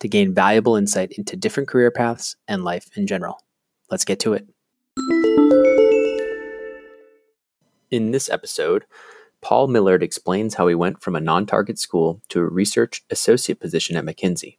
[0.00, 3.40] to gain valuable insight into different career paths and life in general.
[3.90, 4.46] Let's get to it.
[7.90, 8.84] In this episode,
[9.40, 13.60] Paul Millerd explains how he went from a non target school to a research associate
[13.60, 14.58] position at McKinsey.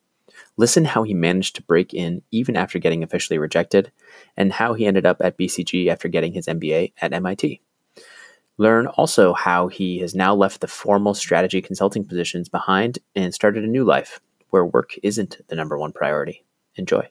[0.56, 3.92] Listen how he managed to break in even after getting officially rejected,
[4.38, 7.62] and how he ended up at BCG after getting his MBA at MIT.
[8.58, 13.64] Learn also how he has now left the formal strategy consulting positions behind and started
[13.64, 14.20] a new life
[14.50, 16.44] where work isn't the number one priority.
[16.76, 17.08] Enjoy.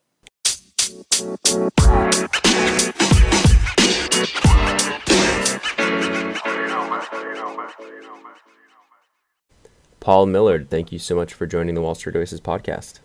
[10.01, 13.01] Paul Millerd, thank you so much for joining the Wall Street Oasis podcast.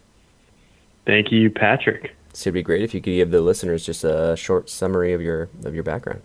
[1.08, 2.16] Thank you, Patrick.
[2.34, 5.22] So it'd be great if you could give the listeners just a short summary of
[5.22, 6.22] your of your background.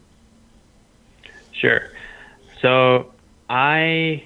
[1.52, 1.90] Sure.
[2.60, 3.10] So
[3.48, 4.22] I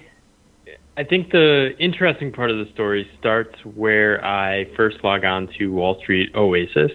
[0.97, 5.71] I think the interesting part of the story starts where I first log on to
[5.71, 6.91] Wall Street Oasis.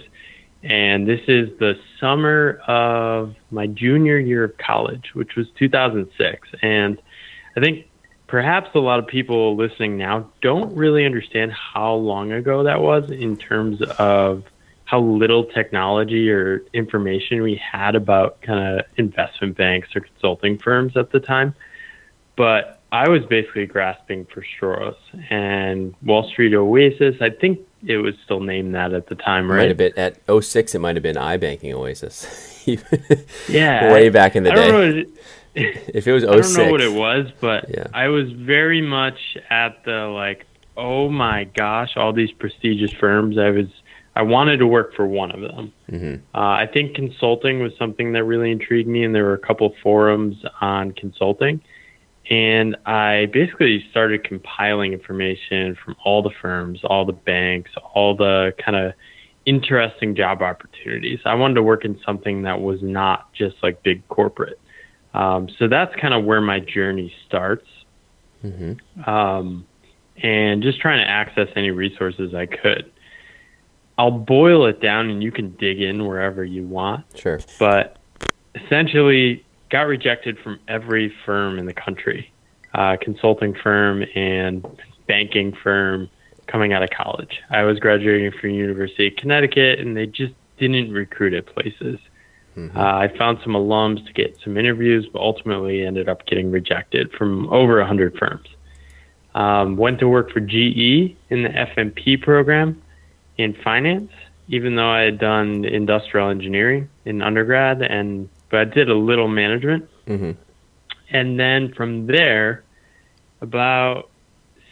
[0.62, 6.48] And this is the summer of my junior year of college, which was 2006.
[6.60, 7.00] And
[7.56, 7.86] I think
[8.26, 13.10] perhaps a lot of people listening now don't really understand how long ago that was
[13.10, 14.44] in terms of
[14.84, 20.96] how little technology or information we had about kind of investment banks or consulting firms
[20.96, 21.54] at the time.
[22.36, 24.94] But I was basically grasping for straws
[25.30, 27.16] and Wall Street Oasis.
[27.20, 29.58] I think it was still named that at the time, right?
[29.58, 32.64] Might have been at 06, it might have been iBanking Oasis.
[33.48, 33.92] yeah.
[33.92, 35.06] Way back in the day
[35.56, 36.30] if it was 06.
[36.32, 37.86] I don't know what it was, but yeah.
[37.92, 39.18] I was very much
[39.50, 40.46] at the like,
[40.76, 43.38] oh my gosh, all these prestigious firms.
[43.38, 43.66] I was,
[44.14, 45.72] I wanted to work for one of them.
[45.90, 46.14] Mm-hmm.
[46.34, 49.74] Uh, I think consulting was something that really intrigued me, and there were a couple
[49.82, 51.60] forums on consulting.
[52.28, 58.52] And I basically started compiling information from all the firms, all the banks, all the
[58.62, 58.94] kind of
[59.44, 61.20] interesting job opportunities.
[61.24, 64.58] I wanted to work in something that was not just like big corporate.
[65.14, 67.66] Um, so that's kind of where my journey starts.
[68.44, 69.08] Mm-hmm.
[69.08, 69.64] Um,
[70.22, 72.90] and just trying to access any resources I could.
[73.98, 77.04] I'll boil it down and you can dig in wherever you want.
[77.14, 77.40] Sure.
[77.58, 77.98] But
[78.54, 82.32] essentially, got rejected from every firm in the country
[82.76, 84.64] uh, consulting firm and
[85.08, 86.08] banking firm
[86.46, 87.40] coming out of college.
[87.50, 91.98] I was graduating from University of Connecticut and they just didn't recruit at places.
[92.56, 92.76] Mm-hmm.
[92.76, 97.12] Uh, I found some alums to get some interviews, but ultimately ended up getting rejected
[97.12, 98.46] from over 100 firms.
[99.34, 102.80] Um, went to work for GE in the FMP program
[103.36, 104.10] in finance,
[104.48, 109.28] even though I had done industrial engineering in undergrad, and but I did a little
[109.28, 109.88] management.
[110.06, 110.32] Mm-hmm.
[111.10, 112.64] And then from there,
[113.40, 114.10] about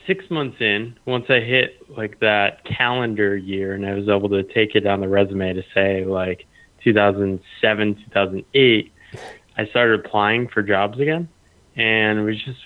[0.06, 4.42] six months in, once I hit like that calendar year, and I was able to
[4.42, 6.46] take it on the resume to say like
[6.82, 8.92] 2007, 2008,
[9.56, 11.28] I started applying for jobs again
[11.76, 12.60] and was just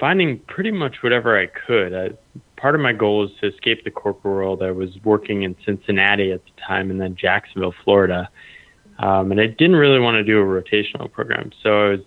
[0.00, 1.94] finding pretty much whatever I could.
[1.94, 2.10] I,
[2.56, 4.62] part of my goal was to escape the corporate world.
[4.62, 8.28] I was working in Cincinnati at the time and then Jacksonville, Florida.
[9.02, 11.50] Um, and I didn't really want to do a rotational program.
[11.62, 12.00] So I was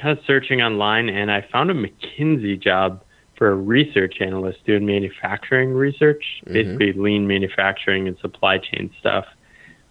[0.00, 3.02] kind of searching online and I found a McKinsey job
[3.36, 6.52] for a research analyst doing manufacturing research, mm-hmm.
[6.52, 9.24] basically lean manufacturing and supply chain stuff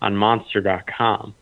[0.01, 1.33] on monster.com.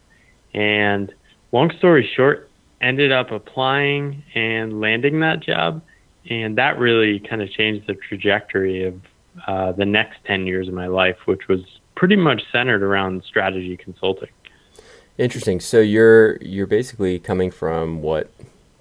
[0.54, 1.14] And
[1.52, 2.50] long story short,
[2.82, 5.82] ended up applying and landing that job.
[6.30, 9.02] And that really kind of changed the trajectory of
[9.48, 11.60] uh, the next 10 years of my life, which was
[11.96, 14.30] pretty much centered around strategy consulting.
[15.20, 15.60] Interesting.
[15.60, 18.32] So you're you're basically coming from what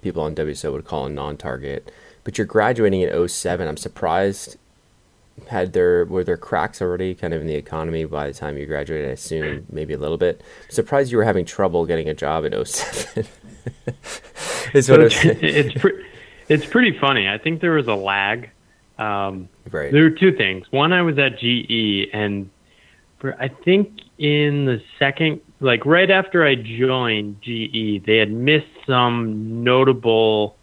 [0.01, 1.91] people on WSO would call a non-target,
[2.23, 3.67] but you're graduating at 07.
[3.67, 4.57] I'm surprised
[5.47, 8.65] had there were there cracks already kind of in the economy by the time you
[8.65, 9.09] graduated?
[9.09, 10.41] I assume maybe a little bit.
[10.65, 13.25] I'm surprised you were having trouble getting a job in 07.
[14.73, 16.05] Is So what it's it's, pre-
[16.47, 17.27] it's pretty funny.
[17.27, 18.49] I think there was a lag.
[18.97, 19.91] Um, right.
[19.91, 20.69] there were two things.
[20.71, 22.49] One, I was at GE, and
[23.19, 28.67] for, I think in the second, like right after I joined GE, they had missed
[28.87, 30.55] some notable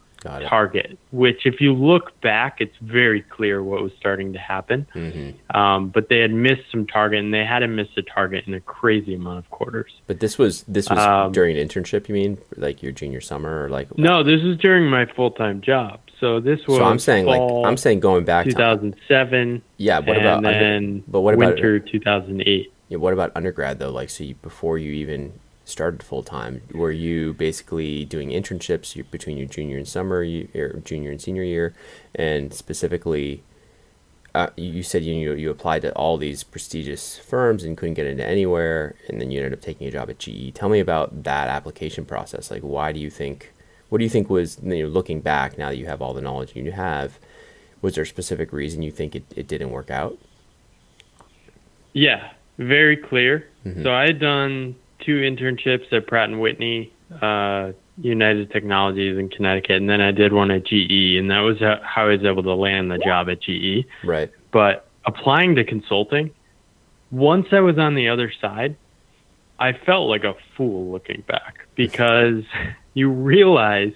[0.48, 0.98] target.
[1.12, 4.87] Which, if you look back, it's very clear what was starting to happen.
[4.93, 8.54] hmm Um, but they had missed some target, and they hadn't missed a target in
[8.54, 9.93] a crazy amount of quarters.
[10.06, 12.08] But this was this was Um, during an internship.
[12.08, 13.96] You mean like your junior summer or like?
[13.96, 16.00] No, this was during my full time job.
[16.19, 19.62] So this was So I'm saying like I'm saying going back to 2007.
[19.76, 19.99] yeah.
[20.00, 22.72] What about under, then but what about winter 2008?
[22.91, 23.91] What about undergrad though?
[23.91, 29.05] Like so you, before you even started full time, were you basically doing internships you,
[29.05, 31.75] between your junior and summer year, junior and senior year,
[32.15, 33.43] and specifically?
[34.35, 38.06] Uh, you you said you you applied to all these prestigious firms and couldn't get
[38.06, 40.53] into anywhere, and then you ended up taking a job at GE.
[40.55, 42.50] Tell me about that application process.
[42.50, 43.53] Like, why do you think?
[43.88, 46.21] What do you think was you know, looking back now that you have all the
[46.21, 47.19] knowledge you have?
[47.81, 50.19] Was there a specific reason you think it, it didn't work out?
[51.93, 53.47] Yeah, very clear.
[53.64, 53.82] Mhm.
[53.82, 59.76] So I had done two internships at Pratt and Whitney, uh, United Technologies in Connecticut,
[59.76, 62.43] and then I did one at GE, and that was how how I was able
[62.43, 63.87] to land the job at GE.
[64.05, 64.31] Right.
[64.53, 66.31] But applying to consulting,
[67.11, 68.76] once I was on the other side,
[69.59, 72.44] I felt like a fool looking back because
[72.94, 73.93] you realize,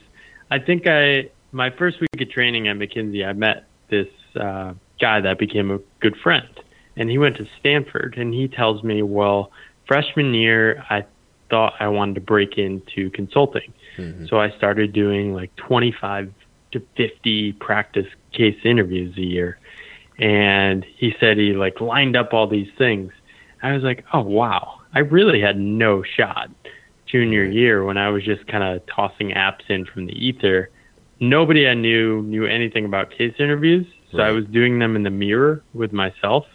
[0.51, 5.21] I think I, my first week of training at McKinsey, I met this uh, guy
[5.21, 6.49] that became a good friend.
[6.97, 9.51] And he went to Stanford and he tells me, well,
[9.87, 11.05] freshman year, I
[11.49, 13.73] thought I wanted to break into consulting.
[13.97, 14.29] Mhm.
[14.29, 16.33] So I started doing like 25
[16.73, 19.59] to 50 practice case interviews a year.
[20.19, 23.13] And he said he like lined up all these things.
[23.63, 24.81] I was like, oh, wow.
[24.95, 26.51] I really had no shot
[27.07, 30.71] junior year when I was just kind of tossing apps in from the ether.
[31.19, 33.87] Nobody I knew knew anything about case interviews.
[34.11, 36.47] So I was doing them in the mirror with myself.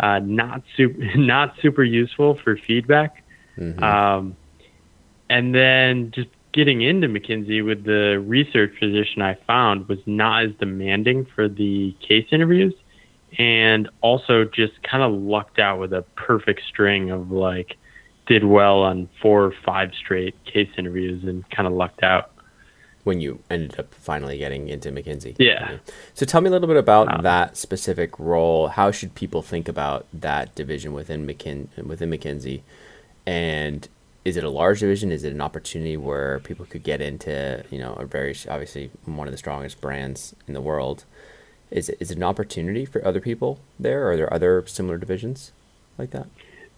[0.00, 3.22] Uh, not super, not super useful for feedback.
[3.58, 3.82] Mhm.
[3.82, 4.36] Um,
[5.28, 10.52] and then just getting into McKinsey with the research position I found was not as
[10.58, 12.74] demanding for the case interviews.
[13.38, 17.76] And also just kind of lucked out with a perfect string of like,
[18.26, 22.30] did well on four or five straight case interviews and kind of lucked out.
[23.06, 25.36] When you ended up finally getting into McKinsey.
[25.38, 25.78] Yeah.
[26.14, 28.66] So tell me a little bit about Um, that specific role.
[28.66, 32.62] How should people think about that division within McKin within McKinsey?
[33.24, 33.88] And
[34.24, 35.12] is it a large division?
[35.12, 39.28] Is it an opportunity where people could get into, you know, a very obviously one
[39.28, 41.04] of the strongest brands in the world?
[41.70, 44.10] Is it, is it an opportunity for other people there?
[44.10, 45.52] Are there other similar divisions
[45.96, 46.26] like that?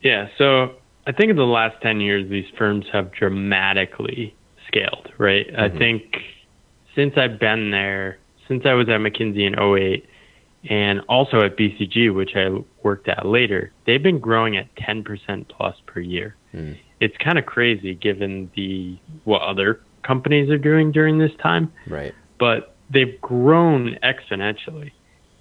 [0.03, 0.29] Yeah.
[0.37, 0.75] So
[1.07, 4.35] I think in the last 10 years, these firms have dramatically
[4.69, 5.47] scaled, right?
[5.57, 5.79] I Mhm.
[5.79, 6.23] think
[6.95, 10.05] since I've been there, since I was at McKinsey in 08
[10.69, 12.51] and also at BCG, which I
[12.83, 16.35] worked at later, they've been growing at 10% plus per year.
[16.55, 16.77] Mm.
[17.01, 22.15] It's kind of crazy given the what other companies are doing during this time Right.
[22.39, 24.93] but they've grown exponentially.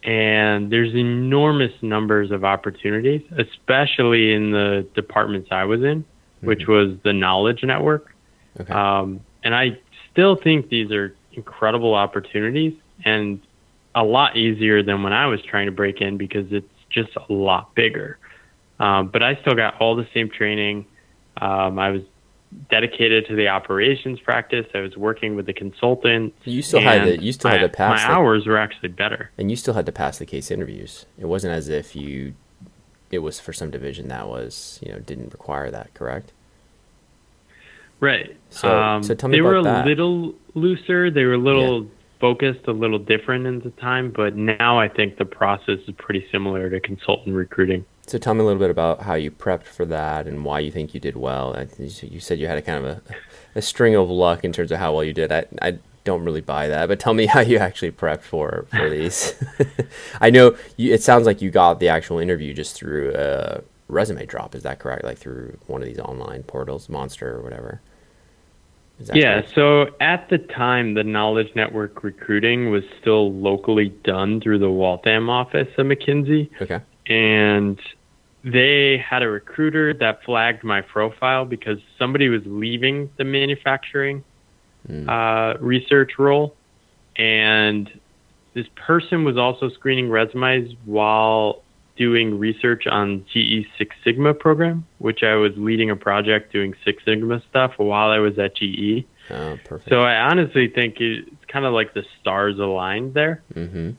[0.03, 6.05] And there's enormous numbers of opportunities, especially in the departments I was in,
[6.41, 8.13] which was the knowledge network.
[8.59, 8.73] Okay.
[8.73, 9.77] Um, and I
[10.11, 12.73] still think these are incredible opportunities
[13.05, 13.39] and
[13.95, 17.33] a lot easier than when I was trying to break in because it's just a
[17.33, 18.17] lot bigger.
[18.79, 20.85] Um, but I still got all the same training.
[21.41, 22.01] Um, I was
[22.69, 24.65] dedicated to the operations practice.
[24.73, 26.33] I was working with the consultant.
[26.45, 29.31] You still had to- you still had to pass My the- hours were actually better.
[29.37, 31.05] And you still had to pass the case interviews.
[31.19, 32.33] It wasn't as if you,
[33.11, 36.31] it was for some division that was, you know, didn't require that, correct?
[37.99, 38.35] Right.
[38.49, 39.85] So- um, so tell me they were a that.
[39.85, 41.09] little looser.
[41.11, 41.87] They were a little
[42.19, 44.11] focused, a little different in the time.
[44.11, 47.85] But now I think the process is pretty similar to consultant recruiting.
[48.07, 50.71] So tell me a little bit about how you prepped for that and why you
[50.71, 51.55] think you did well.
[51.77, 53.01] You said you had a kind of a,
[53.55, 55.29] a string of luck in terms of how well you did.
[55.31, 58.89] I, I don't really buy that, but tell me how you actually prepped for for
[58.97, 59.35] these.
[60.21, 64.25] I know you, it sounds like you got the actual interview just through a resume
[64.25, 64.55] drop.
[64.55, 65.03] Is that correct?
[65.03, 67.81] Like through one of these online portals, Monster or whatever.
[69.13, 69.43] Yeah.
[69.53, 75.29] So at the time, the Knowledge Network recruiting was still locally done through the Waltham
[75.29, 76.49] office of McKinsey.
[76.61, 76.81] Okay.
[77.07, 77.79] and
[78.43, 84.23] they had a recruiter that flagged my profile because somebody was leaving the manufacturing
[84.89, 85.09] Mm.
[85.09, 86.55] uh, research role,
[87.17, 87.91] and
[88.53, 91.61] this person was also screening resumes while
[91.97, 97.03] doing research on GE Six Sigma program, which I was leading a project doing Six
[97.05, 99.05] Sigma stuff while I was at GE.
[99.29, 99.89] Oh, perfect.
[99.89, 103.43] So I honestly think it's kind of like the stars aligned there.
[103.53, 103.91] mm-hmm.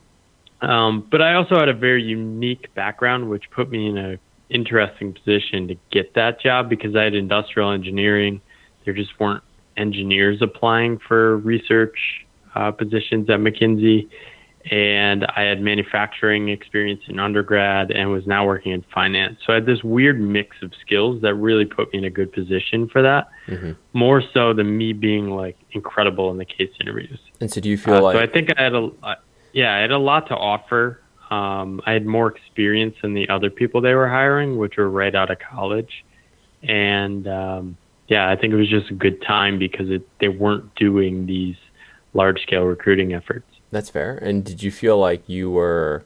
[0.61, 4.19] Um, but I also had a very unique background, which put me in a
[4.50, 8.40] interesting position to get that job because I had industrial engineering.
[8.85, 9.45] There just weren't
[9.76, 14.09] engineers applying for research uh, positions at McKinsey,
[14.70, 19.38] and I had manufacturing experience in undergrad and was now working in finance.
[19.46, 22.32] So I had this weird mix of skills that really put me in a good
[22.32, 23.28] position for that.
[23.46, 23.72] Mm-hmm.
[23.94, 27.18] More so than me being like incredible in the case interviews.
[27.40, 29.14] And so, do you feel Uh, like so I think I had a, uh,
[29.52, 31.00] yeah, I had a lot to offer.
[31.30, 35.14] Um, I had more experience than the other people they were hiring, which were right
[35.14, 36.04] out of college,
[36.62, 37.76] and um,
[38.08, 41.56] yeah, I think it was just a good time because it, they weren't doing these
[42.14, 43.46] large scale recruiting efforts.
[43.70, 44.16] That's fair?
[44.16, 46.04] And did you feel like you were?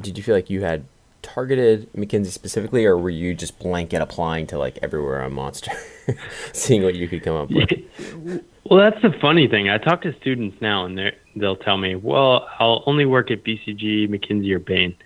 [0.00, 0.84] Did you feel like you had
[1.22, 5.72] targeted McKinsey specifically, or were you just blanket applying to like everywhere on Monster,
[6.52, 7.70] seeing what you could come up with?
[8.66, 9.68] Well, that's the funny thing.
[9.68, 13.44] I talk to students now, and they they'll tell me, "Well, I'll only work at
[13.44, 14.96] BCG, McKinsey, or Bain."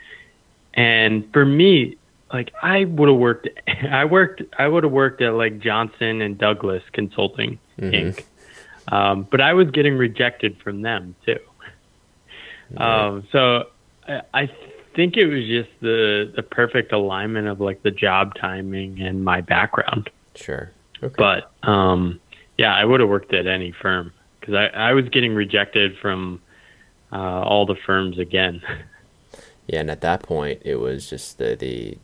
[0.74, 1.96] And for me,
[2.32, 3.48] like I would have worked,
[3.90, 7.92] I worked, I would have worked at like Johnson and Douglas Consulting Inc.
[7.92, 8.20] Mm-hmm.
[8.90, 11.38] Um, but I was getting rejected from them too.
[12.76, 13.68] Um, so
[14.06, 14.50] I, I
[14.94, 19.40] think it was just the the perfect alignment of like the job timing and my
[19.40, 20.10] background.
[20.34, 20.70] Sure.
[21.02, 21.14] Okay.
[21.16, 22.20] But um,
[22.56, 26.42] yeah, I would have worked at any firm because I, I was getting rejected from
[27.12, 28.62] uh, all the firms again.
[29.66, 31.98] yeah, and at that point, it was just the the.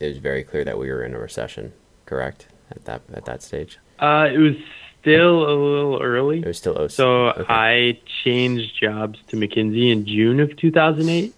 [0.00, 1.74] It was very clear that we were in a recession.
[2.06, 3.78] Correct at that at that stage.
[3.98, 4.56] Uh, it was
[5.00, 6.40] still a little early.
[6.40, 6.90] It was still OC.
[6.90, 7.44] So okay.
[7.48, 11.34] I changed jobs to McKinsey in June of 2008,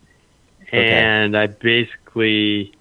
[0.73, 2.75] and I basically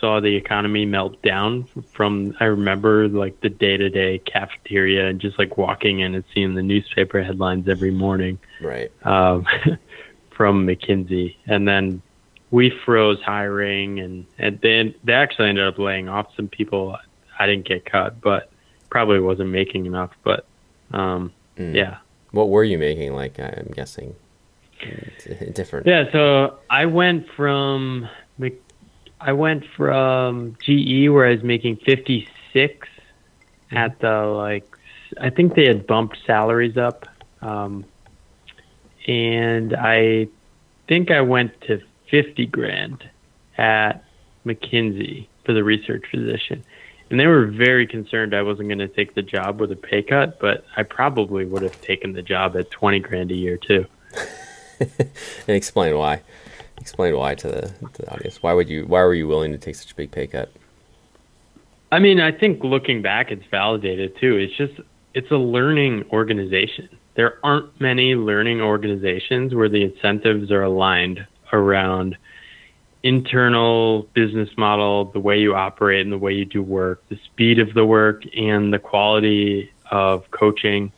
[0.00, 1.64] saw the economy melt down.
[1.92, 6.62] From I remember like the day-to-day cafeteria and just like walking in and seeing the
[6.62, 8.90] newspaper headlines every morning right.
[9.04, 9.46] um,
[10.30, 12.02] from McKinsey, and then
[12.50, 16.96] we froze hiring, and and then they actually ended up laying off some people.
[17.40, 18.47] I didn't get cut, but
[18.90, 20.10] probably wasn't making enough.
[20.24, 20.46] But
[20.92, 21.74] um, Mm.
[21.74, 21.98] yeah.
[22.30, 23.14] What were you making?
[23.14, 24.14] Like I'm guessing,
[25.54, 25.86] different.
[25.86, 28.08] Yeah, so I went from
[29.20, 32.88] I went from GE where I was making 56
[33.72, 34.64] at the like
[35.20, 37.06] I think they had bumped salaries up
[37.42, 37.84] um
[39.06, 40.28] and I
[40.86, 41.80] think I went to
[42.10, 43.08] 50 grand
[43.56, 44.04] at
[44.46, 46.62] McKinsey for the research position.
[47.10, 50.02] And they were very concerned I wasn't going to take the job with a pay
[50.02, 53.86] cut, but I probably would have taken the job at 20 grand a year too.
[54.80, 55.10] and
[55.48, 56.22] explain why.
[56.80, 57.62] Explain why to the,
[57.94, 58.42] to the audience.
[58.42, 58.86] Why would you?
[58.86, 60.52] Why were you willing to take such a big pay cut?
[61.90, 64.36] I mean, I think looking back, it's validated too.
[64.36, 64.80] It's just
[65.14, 66.88] it's a learning organization.
[67.14, 72.16] There aren't many learning organizations where the incentives are aligned around
[73.02, 77.58] internal business model, the way you operate and the way you do work, the speed
[77.58, 80.92] of the work and the quality of coaching.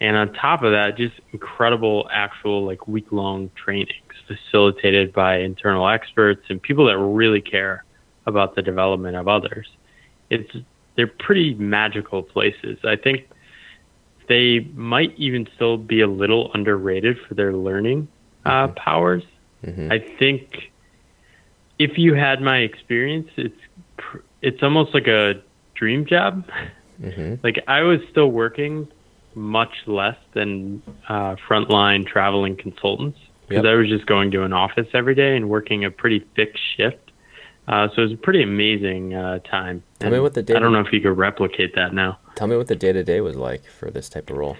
[0.00, 3.92] And on top of that, just incredible actual like week long trainings
[4.26, 7.84] facilitated by internal experts and people that really care
[8.26, 9.68] about the development of others.
[10.30, 10.50] It's
[10.96, 12.78] they're pretty magical places.
[12.84, 13.28] I think
[14.28, 18.08] they might even still be a little underrated for their learning
[18.44, 19.22] uh, powers.
[19.64, 19.92] Mhm.
[19.92, 20.70] I think
[21.78, 23.60] if you had my experience, it's
[24.42, 25.34] it's almost like a
[25.74, 26.44] dream job.
[27.02, 27.38] Mhm.
[27.44, 28.88] Like I was still working
[29.34, 33.18] much less than uh, frontline traveling consultants
[33.48, 33.72] because Yep.
[33.72, 37.12] I was just going to an office every day and working a pretty fixed shift.
[37.68, 39.82] Uh, so it was a pretty amazing uh, time.
[39.98, 42.18] Tell me what the I don't know if you could replicate that now.
[42.36, 44.56] Tell me what the day to day was like for this type of role.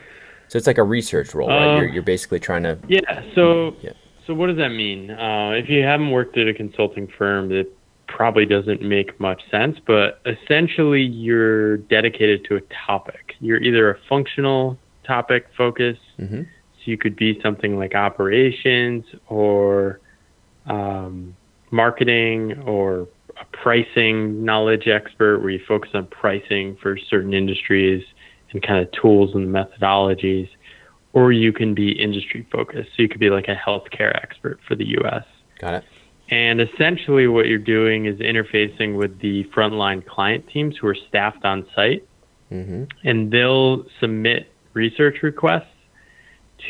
[0.49, 1.75] So it's like a research role, right?
[1.75, 2.78] Uh, You're, you're basically trying to.
[2.88, 3.23] Yeah.
[3.35, 3.92] So Yeah.
[4.26, 5.11] So what does that mean?
[5.11, 7.76] Uh, if you haven't worked at a consulting firm, it
[8.09, 9.78] probably doesn't make much sense.
[9.87, 13.35] But essentially, you're dedicated to a topic.
[13.40, 16.42] You're either a functional topic focus, hmm
[16.76, 19.99] so you could be something like operations or
[20.66, 21.35] um,
[21.73, 23.09] marketing or
[23.40, 28.04] a pricing knowledge expert, where you focus on pricing for certain industries
[28.52, 30.49] and kind of tools and methodologies
[31.16, 32.90] or you can be industry focused.
[32.94, 35.25] So you could be like a healthcare expert for the US.
[35.58, 35.85] Got it.
[36.28, 41.44] And essentially, what you're doing is interfacing with the frontline client teams who are staffed
[41.44, 42.06] on site,
[42.50, 45.73] hmm and they'll submit research requests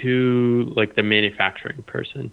[0.03, 2.31] to like the manufacturing person.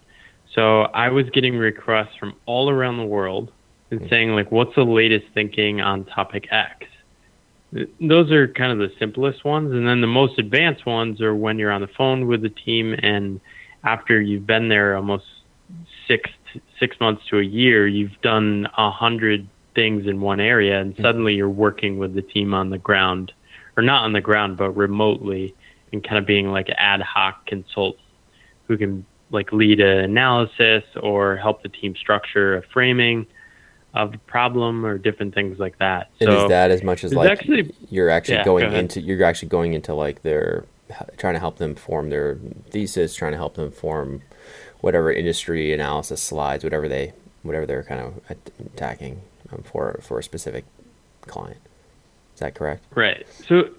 [0.54, 3.52] So I was getting requests from all around the world
[3.90, 6.86] and saying like, "What's the latest thinking on topic X?"
[8.00, 9.72] Those are kind of the simplest ones.
[9.72, 12.96] And then the most advanced ones are when you're on the phone with the team
[13.02, 13.40] and
[13.84, 15.26] after you've been there almost
[16.08, 16.30] six
[16.80, 21.34] six months to a year, you've done a hundred things in one area, and suddenly
[21.34, 23.32] you're working with the team on the ground,
[23.76, 25.56] or not on the ground, but remotely,
[25.92, 28.00] and kind of being like ad hoc consultant
[28.68, 33.26] who can like lead an analysis or help the team structure a framing
[33.94, 36.10] of the problem or different things like that.
[36.22, 39.24] So is that as much as like actually, you're actually yeah, going go into you're
[39.24, 40.66] actually going into like their
[41.18, 42.38] trying to help them form their
[42.70, 44.22] thesis, trying to help them form
[44.82, 48.38] whatever industry analysis slides, whatever they whatever they're kind of
[48.74, 49.22] attacking
[49.52, 50.66] um, for for a specific
[51.22, 51.60] client.
[52.34, 52.84] Is that correct?
[52.96, 53.28] Right.
[53.48, 53.70] So,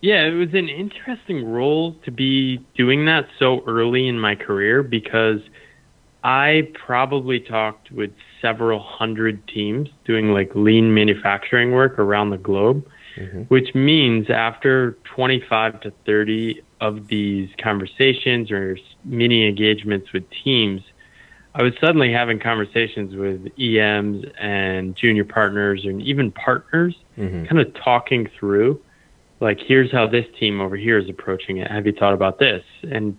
[0.00, 4.82] yeah, it was an interesting role to be doing that so early in my career
[4.82, 5.40] because
[6.24, 12.86] I probably talked with several hundred teams doing like lean manufacturing work around the globe,
[13.16, 13.42] mm-hmm.
[13.42, 20.80] which means after 25 to 30 of these conversations or mini engagements with teams,
[21.54, 27.44] I was suddenly having conversations with EMs and junior partners and even partners, mm-hmm.
[27.44, 28.80] kind of talking through,
[29.40, 31.70] like, here's how this team over here is approaching it.
[31.70, 32.64] Have you thought about this?
[32.82, 33.16] And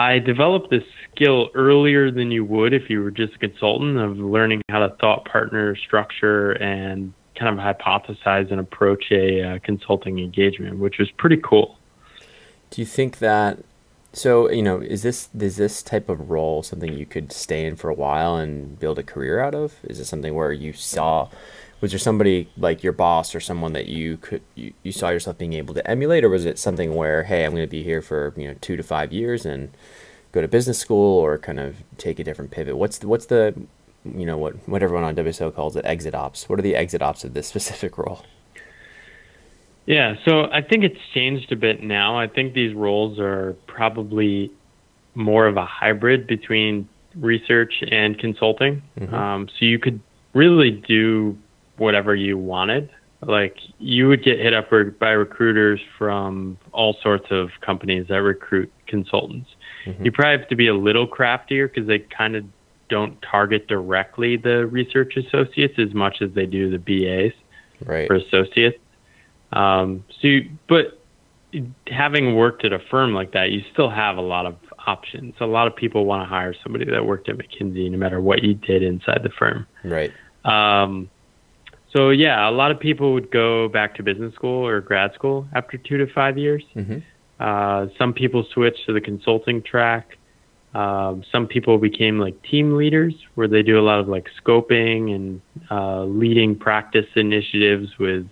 [0.00, 4.16] I developed this skill earlier than you would if you were just a consultant of
[4.16, 10.18] learning how to thought partner structure and kind of hypothesize and approach a uh, consulting
[10.18, 11.76] engagement, which was pretty cool.
[12.70, 13.58] Do you think that
[14.12, 17.76] so you know is this is this type of role something you could stay in
[17.76, 19.74] for a while and build a career out of?
[19.84, 21.28] Is it something where you saw
[21.80, 25.38] was there somebody like your boss or someone that you could you, you saw yourself
[25.38, 28.02] being able to emulate or was it something where hey I'm going to be here
[28.02, 29.70] for you know 2 to 5 years and
[30.32, 32.76] go to business school or kind of take a different pivot?
[32.76, 33.54] What's the, what's the
[34.04, 36.48] you know what what everyone on WSO calls it exit ops.
[36.48, 38.24] What are the exit ops of this specific role?
[39.86, 42.18] Yeah, so I think it's changed a bit now.
[42.18, 44.52] I think these roles are probably
[45.14, 48.82] more of a hybrid between research and consulting.
[49.12, 49.98] Um, so you could
[50.32, 51.36] really do
[51.80, 52.90] whatever you wanted.
[53.22, 58.72] Like you would get hit up by recruiters from all sorts of companies that recruit
[58.86, 59.50] consultants.
[60.02, 62.44] You probably have to be a little craftier because they kind of
[62.90, 67.32] don't target directly the research associates as much as they do the BAs
[67.84, 68.10] Right.
[68.10, 68.78] or associates.
[69.52, 71.00] Um, so, you, but
[71.86, 75.34] having worked at a firm like that, you still have a lot of options.
[75.40, 78.42] A lot of people want to hire somebody that worked at McKinsey, no matter what
[78.42, 79.66] you did inside the firm.
[79.82, 80.12] Right.
[80.44, 81.08] Um,
[81.92, 85.46] so yeah, a lot of people would go back to business school or grad school
[85.54, 86.62] after two to five years.
[86.76, 87.02] Mhm.
[87.38, 90.16] Uh, some people switched to the consulting track.
[90.74, 95.14] Um, some people became like team leaders, where they do a lot of like scoping
[95.14, 98.28] and uh, leading practice initiatives with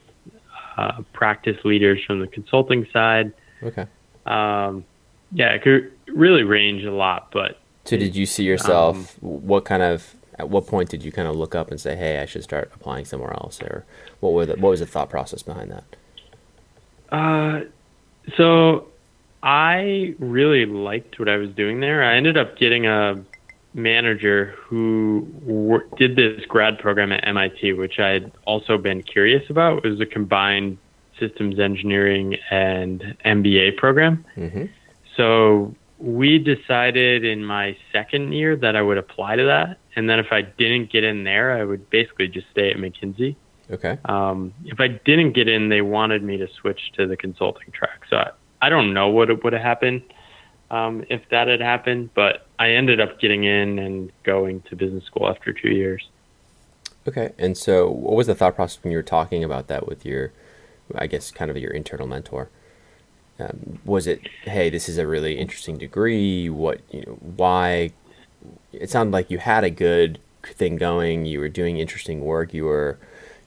[0.77, 3.33] uh, practice leaders from the consulting side.
[3.62, 3.87] Okay.
[4.27, 4.85] Um,
[5.33, 9.16] yeah, it could really range a lot, but So did you see yourself?
[9.21, 10.14] what kind of?
[10.38, 12.70] At what point did you kind of look up and say, "Hey, I should start
[12.74, 13.61] applying somewhere else"?
[13.62, 13.85] Or
[14.20, 15.85] what were the, what was the thought process behind that?
[17.11, 17.61] Uh,
[18.37, 18.88] so
[19.42, 22.03] I really liked what I was doing there.
[22.05, 23.22] I ended up getting a
[23.74, 29.48] manager who wor- did this grad program at MIT, which I had also been curious
[29.51, 29.85] about.
[29.85, 30.79] It was a combined
[31.18, 34.24] systems engineering and MBA program.
[34.37, 34.66] Mm-hmm.
[35.16, 39.79] So we decided in my second year that I would apply to that.
[39.99, 43.35] And then if I didn't get in there, I would basically just stay at McKinsey.
[43.69, 43.99] Okay.
[44.05, 48.03] Um, if I didn't get in, they wanted me to switch to the consulting track.
[48.09, 48.31] So I,
[48.63, 50.03] I don't know what would have happened
[50.71, 55.03] um, if that had happened, but I ended up getting in and going to business
[55.03, 56.09] school after two years.
[57.09, 57.33] Okay.
[57.37, 60.33] And so, what was the thought process when you were talking about that with your,
[60.95, 62.51] I guess, kind of your internal mentor?
[63.41, 66.49] Um, was it, hey, this is a really interesting degree?
[66.49, 67.19] What you know?
[67.35, 67.91] Why?
[68.72, 71.27] It sounded like you had a good thing going.
[71.27, 72.55] You were doing interesting work.
[72.55, 72.98] You were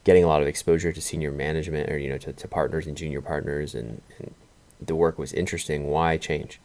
[0.04, 2.96] getting a lot of exposure to senior management, or you know, to, to partners and
[2.96, 4.34] junior partners, and, and
[4.80, 5.88] the work was interesting.
[5.88, 6.60] Why change?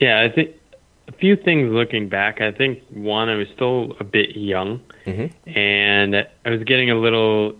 [0.00, 0.54] Yeah, I think
[1.08, 2.40] a few things looking back.
[2.40, 5.50] I think one, I was still a bit young, Mm-hmm.
[5.58, 7.54] and I was getting a little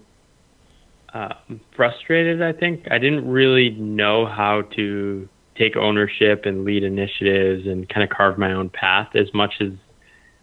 [1.12, 1.34] uh,
[1.74, 2.40] frustrated.
[2.42, 8.02] I think I didn't really know how to take ownership and lead initiatives and kind
[8.02, 9.70] of carve my own path as much as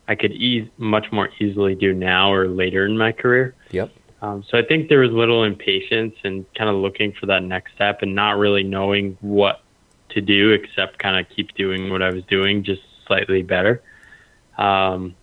[0.07, 3.55] I could ease much more easily do now or later in my career.
[3.71, 3.91] Yep.
[4.21, 7.73] Um, so I think there was little impatience and kind of looking for that next
[7.75, 9.61] step and not really knowing what
[10.09, 13.83] to do except kind of keep doing what I was doing just slightly better.
[14.57, 15.15] Um,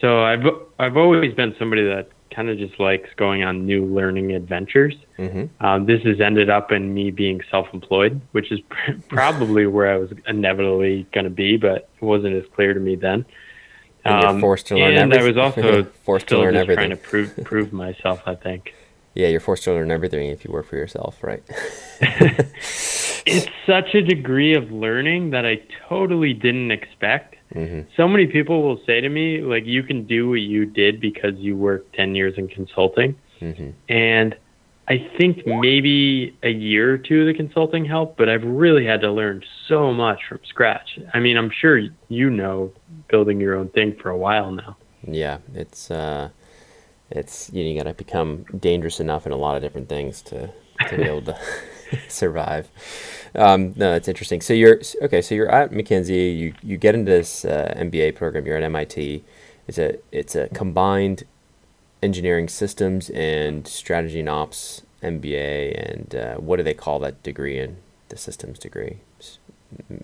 [0.00, 0.44] so I've
[0.78, 4.94] I've always been somebody that kind of just likes going on new learning adventures.
[5.18, 5.64] Mm-hmm.
[5.64, 9.96] Um, this has ended up in me being self-employed, which is pr- probably where I
[9.98, 13.24] was inevitably going to be, but it wasn't as clear to me then.
[14.04, 16.90] And you're forced to learn Um, and I was also Forced to learn just everything.
[16.90, 18.22] trying to prove prove myself.
[18.26, 18.74] I think
[19.14, 21.42] Yeah, you're forced to learn everything if you work for yourself, right?
[23.26, 27.36] it's such a degree of learning that I totally didn't expect.
[27.54, 31.00] Hmm So many people will say to me, like, you can do what you did
[31.00, 33.16] because you worked 10 years in consulting.
[33.40, 34.36] hmm And
[34.86, 39.00] I think maybe a year or two of the consulting helped, but I've really had
[39.00, 40.98] to learn so much from scratch.
[41.14, 42.70] I mean, I'm sure you know
[43.08, 44.76] building your own thing for a while now.
[45.06, 46.28] Yeah, it's uh,
[47.10, 50.20] it's you, know, you got to become dangerous enough in a lot of different things
[50.22, 50.50] to
[50.88, 51.38] to be able to
[52.08, 52.68] survive.
[53.34, 54.40] Um, no, it's interesting.
[54.40, 55.20] So you're okay.
[55.22, 56.36] So you're at McKinsey.
[56.36, 58.46] You you get into this uh, MBA program.
[58.46, 59.24] You're at MIT.
[59.66, 61.24] It's a it's a combined
[62.02, 65.92] engineering systems and strategy and ops MBA.
[65.92, 68.98] And uh, what do they call that degree in the systems degree?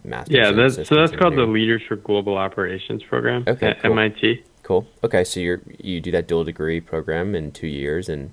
[0.04, 3.92] Master's Yeah, that's, so that's called the Leaders for Global Operations program Okay, at cool.
[3.92, 4.44] MIT.
[4.62, 4.86] Cool.
[5.04, 8.32] Okay, so you're you do that dual degree program in two years, and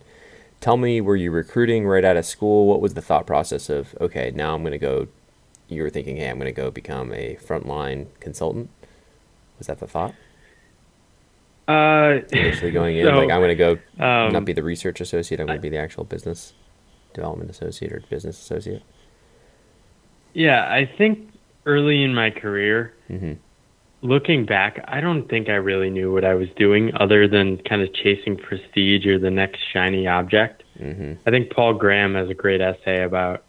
[0.61, 2.67] tell me, were you recruiting right out of school?
[2.67, 5.07] What was the thought process of okay, now I'm going to go?
[5.67, 8.69] You were thinking, hey, I'm going to go become a frontline consultant.
[9.57, 10.15] Was that the thought
[11.67, 13.11] Uh, initially going in?
[13.11, 15.39] So, like I'm going to go um, not be the research associate.
[15.39, 16.53] I'm going to be the actual business
[17.13, 18.83] development associate or business associate.
[20.33, 21.31] Yeah, I think
[21.65, 23.33] early in my career, hmm
[24.01, 27.81] looking back, I don't think I really knew what I was doing other than kind
[27.81, 30.63] of chasing prestige or the next shiny object.
[30.77, 33.43] hmm I think Paul Graham has a great essay about,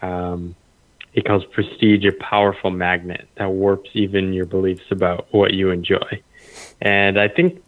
[0.00, 0.54] um,
[1.12, 6.22] he calls prestige a powerful magnet that warps even your beliefs about what you enjoy.
[6.80, 7.62] And I think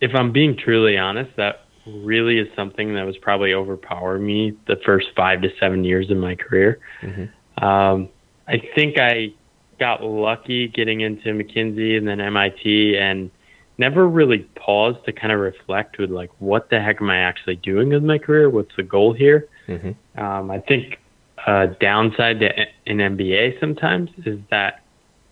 [0.00, 4.76] if I'm being truly honest, that really is something that was probably overpowering me the
[4.84, 6.80] first five to seven years of my career.
[7.00, 7.24] hmm
[7.64, 8.08] Um,
[8.46, 9.32] I think I
[9.78, 13.30] got lucky getting into McKinsey and then MIT and
[13.78, 17.56] never really paused to kind of reflect with like, what the heck am I actually
[17.56, 18.48] doing with my career?
[18.50, 19.48] What's the goal here?
[19.66, 20.98] hmm Um, I think
[21.46, 22.50] a downside to
[22.86, 24.82] an MBA sometimes is that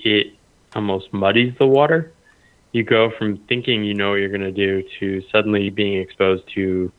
[0.00, 0.35] it
[0.74, 2.12] almost muddies the water.
[2.72, 6.44] You go from thinking you know what you're going to do to suddenly being exposed
[6.55, 6.90] to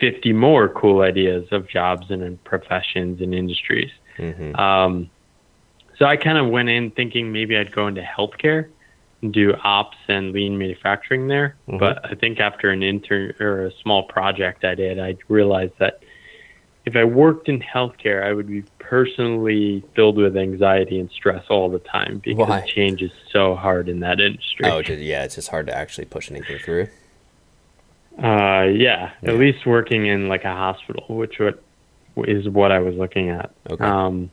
[0.00, 3.90] 50 more cool ideas of jobs and, professions and industries.
[4.16, 5.10] hmm Um,
[5.98, 8.68] so I kind of went in thinking maybe I'd go into healthcare
[9.22, 11.56] and do ops and lean manufacturing there.
[11.68, 11.78] Mhm.
[11.78, 16.00] But I think after an intern or a small project I did, I realized that
[16.86, 21.68] if I worked in healthcare, I would be personally filled with anxiety and stress all
[21.68, 22.60] the time because Why?
[22.62, 24.66] change is so hard in that industry.
[24.70, 26.86] Oh, yeah, it's just hard to actually push anything through.
[28.22, 29.30] Uh, yeah, Yeah.
[29.30, 31.58] at least working in like a hospital, which what
[32.26, 33.50] is what I was looking at.
[33.70, 33.84] Okay.
[33.84, 34.30] Um,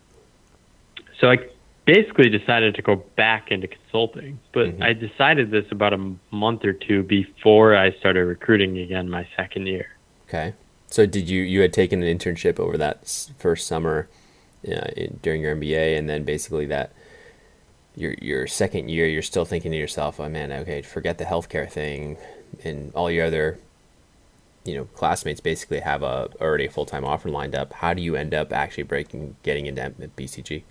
[1.19, 1.37] so I
[1.85, 4.83] basically decided to go back into consulting, but Mhm.
[4.83, 9.67] I decided this about a month or two before I started recruiting again my second
[9.67, 9.87] year.
[10.27, 10.53] Okay.
[10.87, 14.07] So did you you had taken an internship over that first summer
[14.67, 16.91] uh, in, during your MBA, and then basically that
[17.95, 21.69] your your second year, you're still thinking to yourself, "Oh man, okay, forget the healthcare
[21.69, 22.17] thing,"
[22.63, 23.59] and all your other
[24.63, 27.73] you know classmates basically have a already a full time offer lined up.
[27.73, 30.63] How do you end up actually breaking getting into BCG?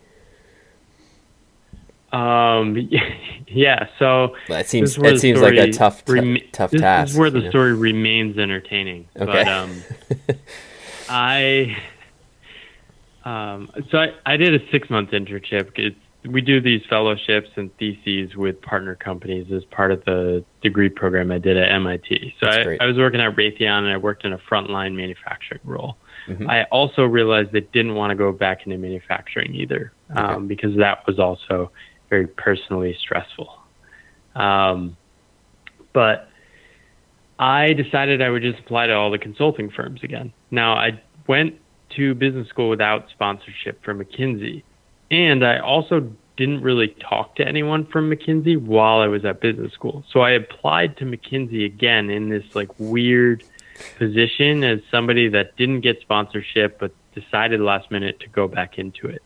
[2.14, 2.76] Um,
[3.48, 7.12] yeah, so That seems that seems like a tough t- rema- tough this task.
[7.12, 7.50] is where the know?
[7.50, 9.08] story remains entertaining.
[9.16, 9.26] Okay.
[9.26, 9.82] But um,
[11.08, 11.76] I
[13.24, 15.72] um, so I, I did a six month internship.
[15.76, 20.88] It's, we do these fellowships and theses with partner companies as part of the degree
[20.88, 22.34] program I did at MIT.
[22.40, 22.78] So I.
[22.80, 25.96] I was working at Raytheon and I worked in a frontline manufacturing role.
[26.28, 26.48] Mhm.
[26.48, 31.06] I also realized I didn't want to go back into manufacturing either um, because that
[31.06, 31.70] was also
[32.14, 33.58] very personally stressful.
[34.36, 34.96] Um,
[35.92, 36.28] but
[37.40, 40.32] I decided I would just apply to all the consulting firms again.
[40.52, 41.58] Now, I went
[41.96, 44.62] to business school without sponsorship from McKinsey,
[45.10, 49.72] and I also didn't really talk to anyone from McKinsey while I was at business
[49.72, 50.04] school.
[50.12, 53.42] So I applied to McKinsey again in this like weird
[53.98, 59.08] position as somebody that didn't get sponsorship but decided last minute to go back into
[59.08, 59.22] it.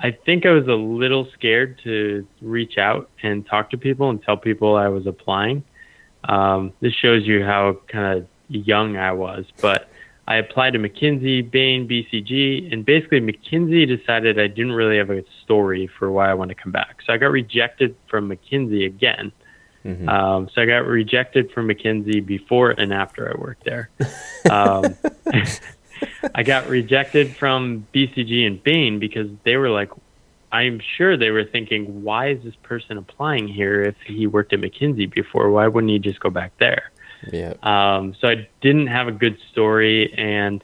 [0.00, 4.22] I think I was a little scared to reach out and talk to people and
[4.22, 5.64] tell people I was applying.
[6.24, 9.90] Um, this shows you how kind of young I was, but
[10.28, 15.24] I applied to McKinsey, Bain, BCG, and basically McKinsey decided I didn't really have a
[15.42, 16.98] story for why I want to come back.
[17.06, 19.32] So I got rejected from McKinsey again.
[19.84, 20.08] Mm-hmm.
[20.08, 23.90] Um, so I got rejected from McKinsey before and after I worked there.
[24.48, 24.96] Um,
[26.34, 29.90] I got rejected from BCG and Bain because they were like,
[30.50, 34.60] I'm sure they were thinking, why is this person applying here if he worked at
[34.60, 35.50] McKinsey before?
[35.50, 36.90] Why wouldn't he just go back there?
[37.32, 37.54] Yeah.
[37.62, 40.62] Um, so I didn't have a good story, and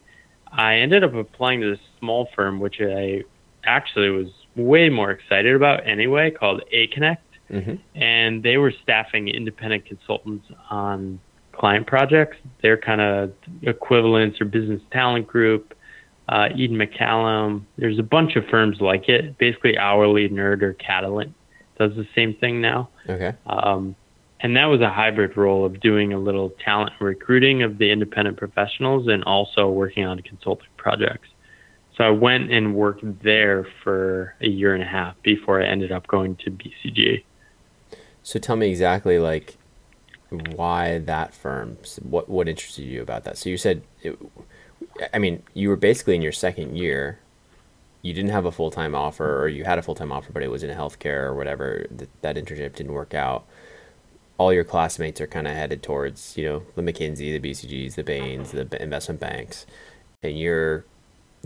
[0.51, 3.25] I ended up applying to this small firm, which I
[3.65, 7.23] actually was way more excited about anyway, called A Connect.
[7.51, 7.75] Mm-hmm.
[7.95, 11.21] And they were staffing independent consultants on
[11.57, 12.37] client projects.
[12.63, 15.75] They're kind of equivalents or business talent group.
[16.27, 17.65] Uh, Eden McCallum.
[17.77, 19.37] There's a bunch of firms like it.
[19.37, 21.35] Basically, Hourly Nerd or Catalant
[21.79, 22.89] does the same thing now.
[23.09, 23.35] Okay.
[23.47, 23.95] Um,
[24.41, 28.37] and that was a hybrid role of doing a little talent recruiting of the independent
[28.37, 31.29] professionals and also working on consulting projects.
[31.97, 35.93] So I went and worked there for a year and a half before I ended
[35.93, 37.23] up going to BCG.
[38.23, 39.57] So tell me exactly like
[40.35, 41.79] why that firm?
[42.03, 43.39] What what interested you about that?
[43.39, 44.19] So you said, it,
[45.13, 47.19] I mean, you were basically in your second year.
[48.03, 50.43] You didn't have a full time offer, or you had a full time offer, but
[50.43, 51.87] it was in healthcare or whatever.
[51.91, 53.47] That, that internship didn't work out.
[54.37, 58.03] All your classmates are kind of headed towards, you know, the McKinsey, the BCGs, the
[58.03, 59.65] Bains, the investment banks,
[60.23, 60.85] and you're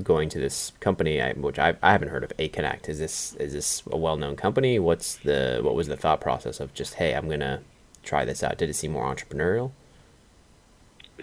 [0.02, 2.88] going to this company, which I, I haven't heard of, A Connect.
[2.88, 4.78] Is this is this a well known company?
[4.78, 7.60] What's the what was the thought process of just hey, I'm gonna
[8.08, 8.58] try this out?
[8.58, 9.72] Did it seem more entrepreneurial?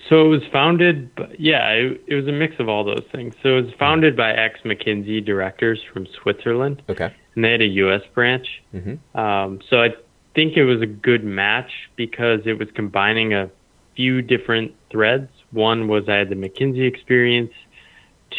[0.09, 3.33] So it was founded, yeah, it, it was a mix of all those things.
[3.41, 6.81] So it was founded by ex McKinsey directors from Switzerland.
[6.89, 7.13] Okay.
[7.33, 8.01] And they had a U.S.
[8.13, 8.61] branch.
[8.73, 9.17] Mm-hmm.
[9.17, 9.89] Um, so I
[10.35, 13.49] think it was a good match because it was combining a
[13.95, 15.29] few different threads.
[15.51, 17.53] One was I had the McKinsey experience.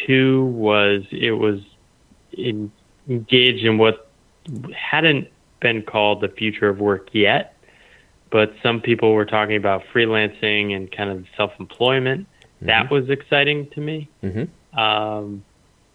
[0.06, 1.60] Two was it was
[2.32, 2.70] in,
[3.08, 4.10] engaged in what
[4.74, 5.28] hadn't
[5.60, 7.55] been called the future of work yet
[8.30, 12.26] but some people were talking about freelancing and kind of self-employment.
[12.26, 12.66] Mm-hmm.
[12.66, 14.08] That was exciting to me.
[14.22, 14.78] Mm-hmm.
[14.78, 15.44] Um,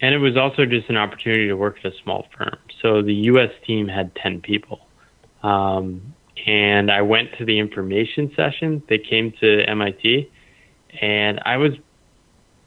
[0.00, 2.56] and it was also just an opportunity to work at a small firm.
[2.80, 3.50] So the U.S.
[3.64, 4.80] team had 10 people.
[5.42, 6.14] Um,
[6.46, 8.82] and I went to the information session.
[8.88, 10.30] They came to MIT,
[11.00, 11.72] and I was,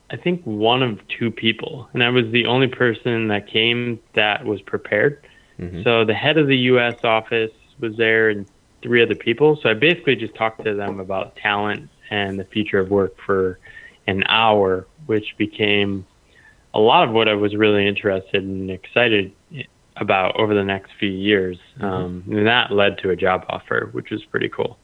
[0.09, 1.89] I think, one of two people.
[1.93, 5.27] And I was the only person that came that was prepared.
[5.59, 5.83] Mm-hmm.
[5.83, 7.03] So the head of the U.S.
[7.03, 8.45] office was there, and
[8.85, 9.57] three other people.
[9.61, 13.57] So I basically just talked to them about talent and the future of work for
[14.05, 16.05] an hour, which became
[16.75, 19.33] a lot of what I was really interested and excited
[19.95, 21.57] about over the next few years.
[21.77, 21.85] Mm-hmm.
[21.85, 24.77] Um, and that led to a job offer, which was pretty cool.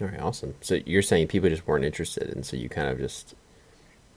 [0.00, 0.54] All right, awesome.
[0.60, 3.34] So you're saying people just weren't interested, and so you kind of just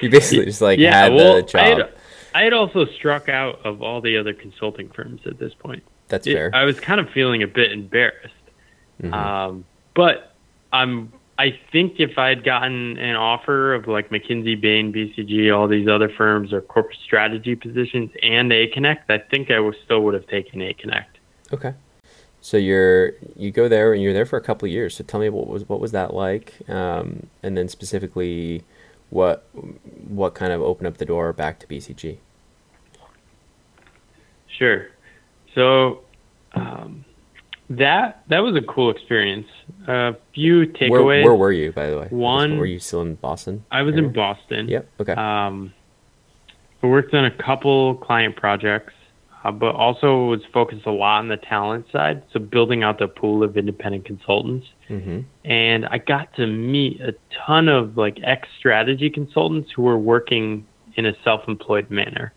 [0.00, 1.60] you basically just like yeah, had well, the job.
[1.60, 1.92] I had,
[2.34, 5.82] I had also struck out of all the other consulting firms at this point.
[6.08, 6.50] That's fair.
[6.54, 8.34] I was kind of feeling a bit embarrassed,
[9.02, 9.12] mm-hmm.
[9.12, 9.64] um,
[9.94, 10.34] but
[10.72, 11.12] I'm.
[11.38, 15.86] I think if I had gotten an offer of like McKinsey, Bain, BCG, all these
[15.86, 20.14] other firms or corporate strategy positions and A Connect, I think I was, still would
[20.14, 21.18] have taken A Connect.
[21.52, 21.74] Okay.
[22.40, 24.96] So you're you go there and you're there for a couple of years.
[24.96, 28.62] So tell me what was what was that like, um, and then specifically,
[29.10, 29.48] what
[30.06, 32.18] what kind of opened up the door back to BCG?
[34.46, 34.86] Sure.
[35.56, 36.02] So
[36.52, 37.04] um,
[37.70, 39.48] that that was a cool experience.
[39.88, 40.90] A few takeaways.
[40.90, 42.06] Where, where, were you, by the way?
[42.10, 42.58] One.
[42.58, 43.64] Were you still in Boston?
[43.72, 44.06] I was area?
[44.06, 44.68] in Boston.
[44.68, 44.88] Yep.
[45.00, 45.12] Okay.
[45.12, 45.72] Um,
[46.82, 48.92] I worked on a couple client projects,
[49.42, 52.22] uh, but also was focused a lot on the talent side.
[52.32, 54.66] So building out the pool of independent consultants.
[54.90, 55.20] Mm-hmm.
[55.50, 57.14] And I got to meet a
[57.46, 60.66] ton of like ex strategy consultants who were working
[60.96, 62.32] in a self-employed manner.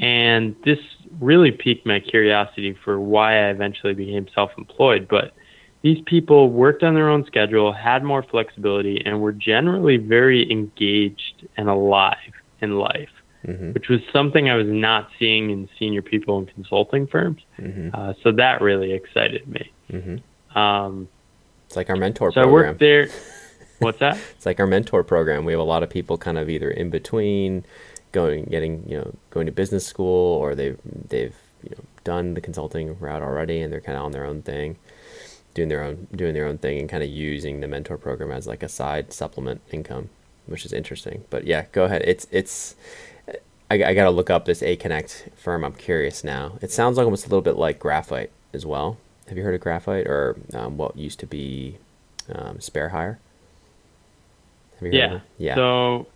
[0.00, 0.78] And this
[1.20, 5.06] really piqued my curiosity for why I eventually became self employed.
[5.08, 5.34] But
[5.82, 11.46] these people worked on their own schedule, had more flexibility, and were generally very engaged
[11.56, 13.10] and alive in life,
[13.46, 13.72] mm-hmm.
[13.72, 17.42] which was something I was not seeing in senior people in consulting firms.
[17.58, 17.90] Mm-hmm.
[17.94, 19.70] Uh, so that really excited me.
[19.90, 20.58] Mm-hmm.
[20.58, 21.08] Um,
[21.66, 22.48] it's like our mentor so program.
[22.48, 23.08] I worked there.
[23.78, 24.18] What's that?
[24.36, 25.46] it's like our mentor program.
[25.46, 27.64] We have a lot of people kind of either in between
[28.12, 32.40] going getting you know going to business school or they've they've you know done the
[32.40, 34.76] consulting route already and they're kind of on their own thing
[35.54, 38.46] doing their own doing their own thing and kind of using the mentor program as
[38.46, 40.08] like a side supplement income
[40.46, 41.24] which is interesting.
[41.30, 42.02] But yeah go ahead.
[42.04, 42.74] It's it's
[43.70, 45.64] I, I gotta look up this a connect firm.
[45.64, 46.58] I'm curious now.
[46.60, 48.98] It sounds like almost a little bit like graphite as well.
[49.28, 51.76] Have you heard of graphite or um, what used to be
[52.32, 53.18] um, SpareHire
[54.82, 55.20] yeah.
[55.38, 55.54] yeah.
[55.54, 56.06] So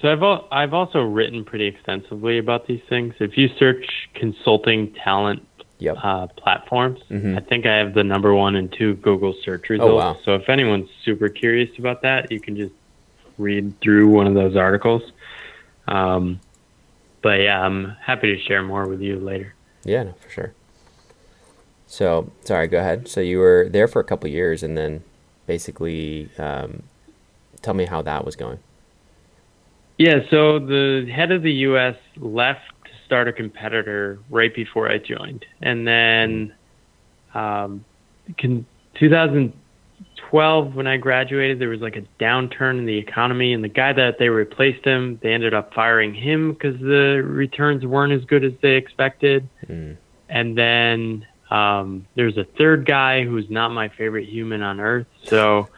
[0.00, 3.14] so I've I've also written pretty extensively about these things.
[3.20, 5.42] If you search consulting talent
[5.78, 5.96] Yep.
[6.02, 7.00] uh, platforms.
[7.10, 7.36] Mhm.
[7.36, 9.90] I think I have the number one and two Google search results.
[9.92, 10.16] Oh, wow.
[10.24, 12.72] So if anyone's super curious about that, you can just
[13.36, 15.02] read through one of those articles.
[15.86, 16.40] Um,
[17.20, 19.52] but yeah, I'm happy to share more with you later.
[19.84, 20.54] Yeah, no, for sure.
[21.86, 23.06] So, sorry, go ahead.
[23.06, 25.02] So you were there for a couple years, and then
[25.46, 26.84] basically, um,
[27.62, 28.58] tell me how that was going.
[29.98, 31.96] Yeah, so the head of the U.S.
[32.16, 36.54] left to start a competitor right before I joined, and then
[37.34, 37.84] um,
[38.36, 38.66] can,
[38.98, 43.92] 2012 when I graduated, there was like a downturn in the economy, and the guy
[43.94, 48.44] that they replaced him, they ended up firing him because the returns weren't as good
[48.44, 49.96] as they expected, Mm.
[50.28, 55.68] and then um, there's a third guy who's not my favorite human on earth, so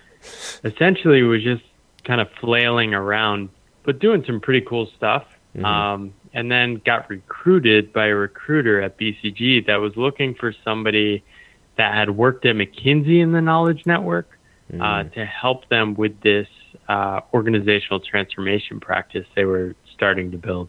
[0.65, 1.63] essentially it was just
[2.05, 3.49] kind of flailing around,
[3.89, 5.25] but doing some pretty cool stuff.
[5.57, 5.65] Mhm.
[5.65, 11.23] Um, and then got recruited by a recruiter at BCG that was looking for somebody
[11.77, 14.29] that had worked at McKinsey in the Knowledge Network
[14.75, 15.13] uh, Mm.
[15.15, 16.47] to help them with this
[16.87, 20.69] uh, organizational transformation practice they were starting to build.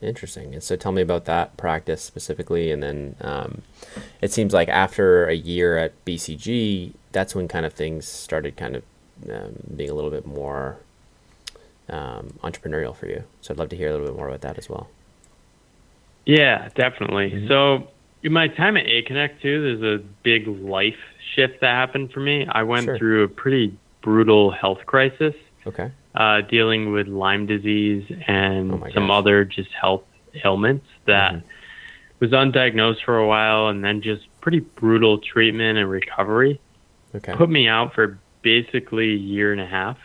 [0.00, 0.54] Interesting.
[0.54, 3.60] And so, tell me about that practice specifically, and then um,
[4.22, 8.76] it seems like after a year at BCG, that's when kind of things started kind
[8.76, 8.82] of
[9.30, 10.78] um, being a little bit more
[11.88, 13.24] um, entrepreneurial for you.
[13.40, 14.88] So, I'd love to hear a little bit more about that as well.
[16.26, 17.46] Yeah, definitely.
[17.48, 17.88] So
[18.22, 20.96] in my time at A Connect too, there's a big life
[21.34, 22.46] shift that happened for me.
[22.50, 22.96] I went Sure.
[22.98, 25.34] through a pretty brutal health crisis,
[25.66, 25.90] Okay.
[26.14, 29.18] uh, dealing with Lyme disease and Oh some gosh.
[29.18, 30.04] other just health
[30.44, 31.42] ailments that Mhm.
[32.20, 36.58] was undiagnosed for a while, and then just pretty brutal treatment and recovery
[37.14, 37.34] Okay.
[37.34, 39.98] put me out for basically a year and a half.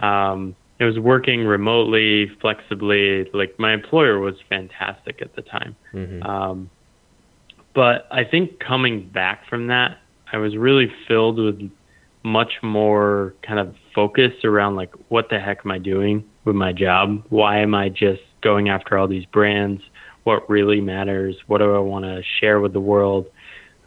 [0.00, 3.30] Um, I was working remotely, flexibly.
[3.32, 5.76] Like my employer was fantastic at the time.
[5.92, 6.70] hmm Um,
[7.72, 9.98] but I think coming back from that,
[10.32, 11.70] I was really filled with
[12.22, 16.72] much more kind of focus around like, what the heck am I doing with my
[16.72, 17.22] job?
[17.28, 19.82] Why am I just going after all these brands?
[20.24, 21.36] What really matters?
[21.46, 23.26] What do I want to share with the world?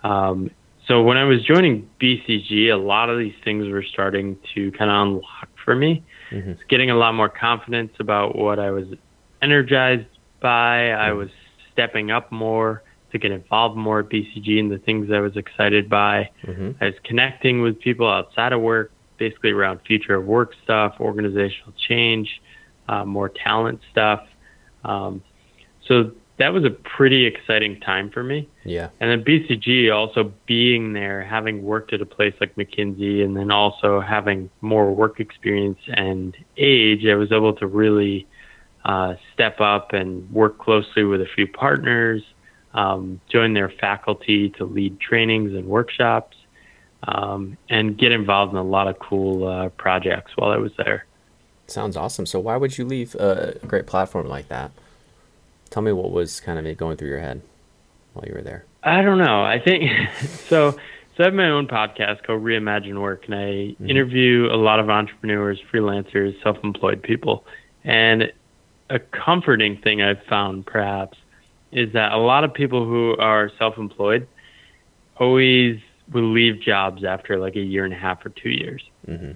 [0.03, 0.49] Um,
[0.87, 4.89] so when I was joining BCG, a lot of these things were starting to kind
[4.89, 6.03] of unlock for me.
[6.33, 8.87] Hmm Getting a lot more confidence about what I was
[9.41, 10.07] energized
[10.39, 10.91] by.
[10.91, 11.29] I was
[11.71, 15.89] stepping up more to get involved more at BCG and the things I was excited
[15.89, 16.29] by.
[16.43, 20.95] hmm I was connecting with people outside of work, basically around future of work stuff,
[20.99, 22.41] organizational change,
[22.89, 24.21] uh, more talent stuff.
[24.83, 25.23] Um,
[25.87, 26.11] so
[26.43, 28.49] that was a pretty exciting time for me.
[28.65, 28.89] Yeah.
[28.99, 33.49] And then BCG also being there, having worked at a place like McKinsey, and then
[33.49, 38.27] also having more work experience and age, I was able to really
[38.83, 42.21] uh, step up and work closely with a few partners,
[42.73, 46.35] um, join their faculty to lead trainings and workshops,
[47.03, 51.05] um, and get involved in a lot of cool uh, projects while I was there.
[51.67, 52.25] Sounds awesome.
[52.25, 54.71] So, why would you leave a great platform like that?
[55.73, 57.41] Tell me what was kind of going through your head
[58.13, 58.63] while you were there.
[58.83, 59.43] I don't know.
[59.43, 59.89] I think
[60.47, 60.77] so.
[61.15, 64.89] So I have my own podcast called Reimagine Work, and I interview a lot of
[64.91, 67.45] entrepreneurs, freelancers, self-employed people.
[67.83, 68.31] And
[68.91, 71.17] a comforting thing I've found, perhaps,
[71.71, 74.27] is that a lot of people who are self-employed
[75.17, 75.79] always
[76.11, 78.83] will leave jobs after like a year and a half or two years.
[79.07, 79.31] hmm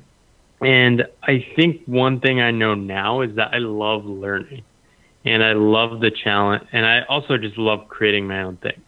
[0.62, 4.64] And I think one thing I know now is that I love learning,
[5.28, 8.86] and I love the challenge, and I also just love creating my own things.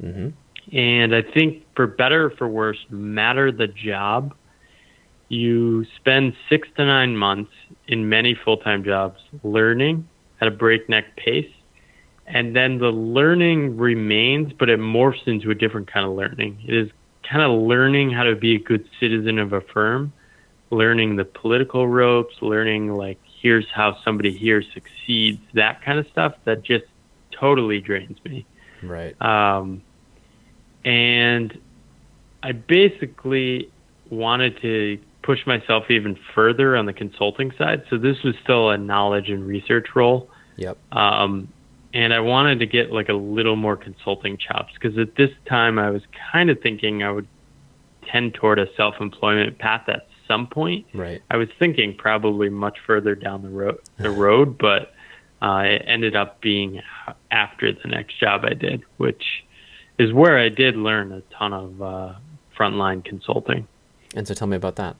[0.00, 0.28] hmm
[0.76, 4.34] And I think for better or for worse, no matter the job,
[5.28, 7.52] you spend six to nine months
[7.88, 10.06] in many full time jobs learning
[10.40, 11.50] at a breakneck pace.
[12.26, 16.62] And then the learning remains, but it morphs into a different kind of learning.
[16.66, 16.90] It is
[17.28, 20.12] kind of learning how to be a good citizen of a firm,
[20.70, 26.34] learning the political ropes, learning like here's how somebody here succeeds, that kind of stuff
[26.44, 26.84] that just
[27.32, 28.46] totally drains me.
[28.82, 29.20] Right.
[29.20, 29.82] Um,
[30.84, 31.58] and
[32.42, 33.70] I basically
[34.10, 37.82] wanted to push myself even further on the consulting side.
[37.90, 40.28] So this was still a knowledge and research role.
[40.56, 40.78] Yep.
[40.92, 41.48] Um,
[41.94, 45.78] and I wanted to get like a little more consulting chops because at this time
[45.78, 47.28] I was kind of thinking I would
[48.10, 50.86] tend toward a self employment path at some point.
[50.94, 51.20] Right.
[51.30, 54.92] I was thinking probably much further down the road, the road, but
[55.42, 56.80] uh, it ended up being
[57.30, 59.24] after the next job I did, which
[59.98, 62.12] is where I did learn a ton of uh,
[62.58, 63.66] frontline consulting.
[64.14, 64.96] And so, tell me about that.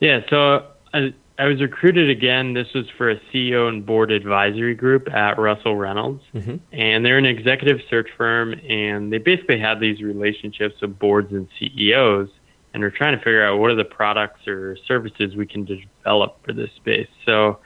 [0.00, 1.08] Yeah, so uh,
[1.38, 2.54] I was recruited again.
[2.54, 6.60] This was for a CEO and board advisory group at Russell Reynolds, Mhm.
[6.72, 11.48] and they're an executive search firm, and they basically have these relationships with boards and
[11.58, 12.28] CEOs,
[12.76, 16.36] and we're trying to figure out what are the products or services we can develop
[16.44, 17.08] for this space.
[17.24, 17.58] So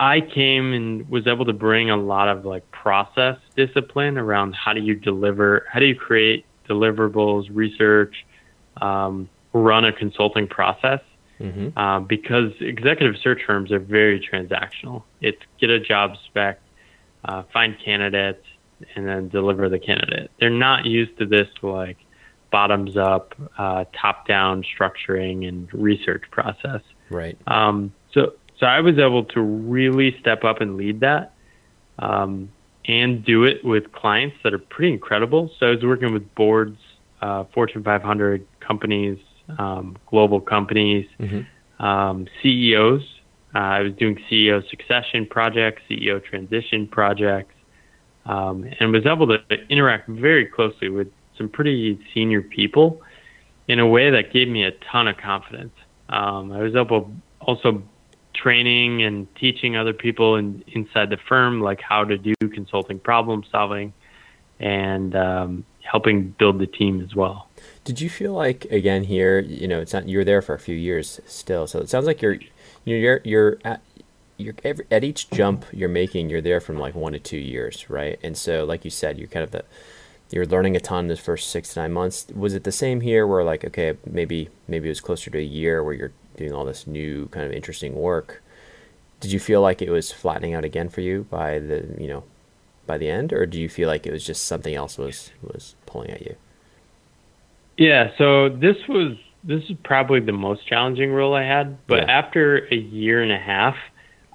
[0.00, 4.72] I came and was able to bring a lot of like process discipline around how
[4.72, 8.26] do you deliver, how do you create deliverables, research,
[8.82, 11.00] um, run a consulting process
[11.38, 11.78] Mm-hmm.
[11.78, 15.02] um, because executive search firms are very transactional.
[15.20, 16.58] It's get a job spec,
[17.26, 18.42] uh, find candidates,
[18.94, 20.30] and then deliver the candidate.
[20.40, 21.98] They're not used to this like
[22.50, 26.80] bottoms up, uh, top down structuring and research process.
[27.10, 27.36] Right.
[27.46, 31.32] Um, so, so I was able to really step up and lead that,
[31.98, 32.50] um,
[32.86, 35.50] and do it with clients that are pretty incredible.
[35.58, 36.78] So I was working with boards,
[37.20, 39.18] uh, Fortune 500 companies,
[39.58, 41.84] um, global companies, Mm-hmm.
[41.84, 43.02] um, CEOs.
[43.54, 47.54] Uh, I was doing CEO succession projects, CEO transition projects,
[48.24, 49.38] um, and was able to
[49.68, 53.02] interact very closely with some pretty senior people
[53.68, 55.74] in a way that gave me a ton of confidence.
[56.08, 57.82] Um, I was able also
[58.34, 63.42] training and teaching other people in, inside the firm like how to do consulting problem
[63.50, 63.92] solving
[64.60, 67.48] and um, helping build the team as well.
[67.84, 70.76] Did you feel like again here, you know, it's not you're there for a few
[70.76, 72.38] years still, so it sounds like you're,
[72.84, 73.80] you're you're at
[74.36, 77.88] you're every, at each jump you're making, you're there from like one to two years,
[77.88, 78.18] right?
[78.22, 79.64] And so, like you said, you're kind of the
[80.30, 82.26] you're learning a ton in this first six to nine months.
[82.34, 85.42] Was it the same here, where like okay, maybe maybe it was closer to a
[85.42, 88.42] year where you're doing all this new kind of interesting work?
[89.20, 92.24] Did you feel like it was flattening out again for you by the you know
[92.86, 95.74] by the end, or do you feel like it was just something else was was
[95.86, 96.36] pulling at you?
[97.76, 102.04] Yeah, so this was this is probably the most challenging role I had, but Yeah.
[102.08, 103.76] after a year and a half,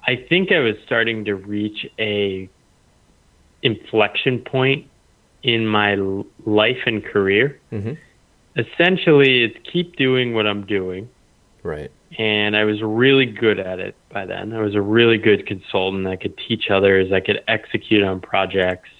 [0.06, 2.48] I think I was starting to reach a
[3.62, 4.86] inflection point
[5.42, 5.94] in my
[6.46, 7.58] life and career.
[7.72, 7.94] Mm-hmm.
[8.56, 11.08] Essentially, it's keep doing what I'm doing,
[11.62, 11.90] Right.
[12.18, 14.52] and I was really good at it by then.
[14.52, 16.06] I was a really good consultant.
[16.06, 17.12] I could teach others.
[17.12, 18.90] I could execute on projects,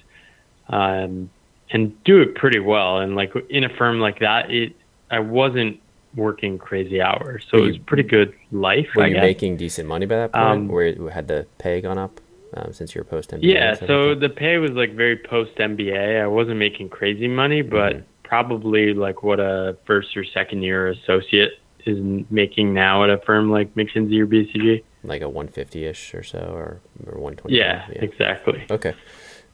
[0.68, 1.28] um,
[1.70, 2.99] and do it pretty well.
[2.99, 4.74] And like in a firm like that, it
[5.11, 5.80] I wasn't
[6.14, 8.88] working crazy hours, so it was pretty good life.
[8.97, 9.22] Were I you guess.
[9.22, 10.45] making decent money by that point?
[10.45, 12.20] Um, Where had the pay gone up
[12.55, 13.42] um, since you were post MBA?
[13.55, 16.22] Yeah, so the pay was like very post MBA.
[16.22, 18.03] I wasn't making crazy money, but Mhm.
[18.24, 21.53] probably like what a first or second year associate
[21.84, 21.98] is
[22.30, 24.82] making now at a firm like McKinsey or BCG.
[25.05, 27.57] like a 150 ish or so, or or 120.
[27.57, 28.64] Yeah, exactly.
[28.70, 28.94] Okay.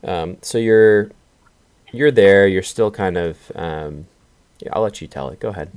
[0.05, 1.11] Um, so you're
[1.92, 2.46] you're there.
[2.46, 3.51] You're still kind of.
[3.55, 4.07] Um,
[4.61, 5.40] yeah, I'll let you tell it.
[5.40, 5.70] Go ahead.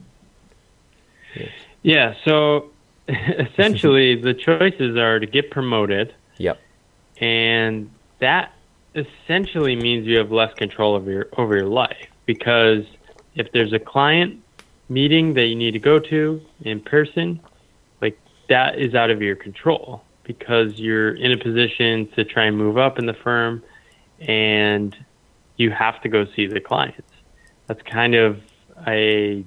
[1.83, 2.69] Yeah, so
[3.07, 6.13] essentially the choices are to get promoted.
[7.21, 8.53] And that
[8.95, 12.83] essentially means you have less control over your over your life because
[13.35, 14.41] if there's a client
[14.89, 17.39] meeting that you need to go to in person,
[18.01, 18.19] like
[18.49, 22.77] that is out of your control because you're in a position to try and move
[22.77, 23.63] up in the firm
[24.19, 24.95] and
[25.55, 27.09] you have to go see the clients.
[27.67, 28.41] That's kind of
[28.85, 29.45] a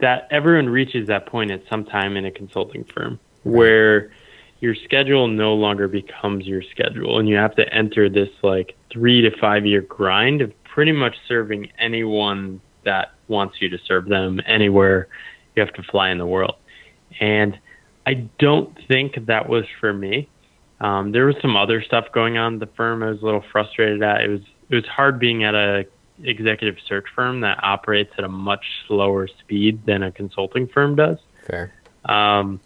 [0.00, 4.12] that everyone reaches that point at some time in a consulting firm where
[4.60, 9.20] your schedule no longer becomes your schedule and you have to enter this like three
[9.20, 14.40] to five year grind of pretty much serving anyone that wants you to serve them
[14.46, 15.08] anywhere
[15.54, 16.56] you have to fly in the world.
[17.20, 17.58] And
[18.06, 20.28] i don't think that was for me.
[20.80, 23.44] Um, there was some other stuff going on at the firm i was a little
[23.52, 24.22] frustrated at.
[24.22, 24.40] It was
[24.70, 25.86] it was hard being at a
[26.22, 31.18] executive search firm that operates at a much slower speed than a consulting firm does.
[31.46, 31.72] Fair.
[32.06, 32.60] um,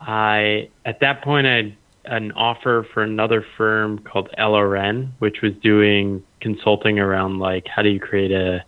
[0.00, 1.76] I at that point I had
[2.06, 7.90] an offer for another firm called LRN, which was doing consulting around like how do
[7.90, 8.64] you create a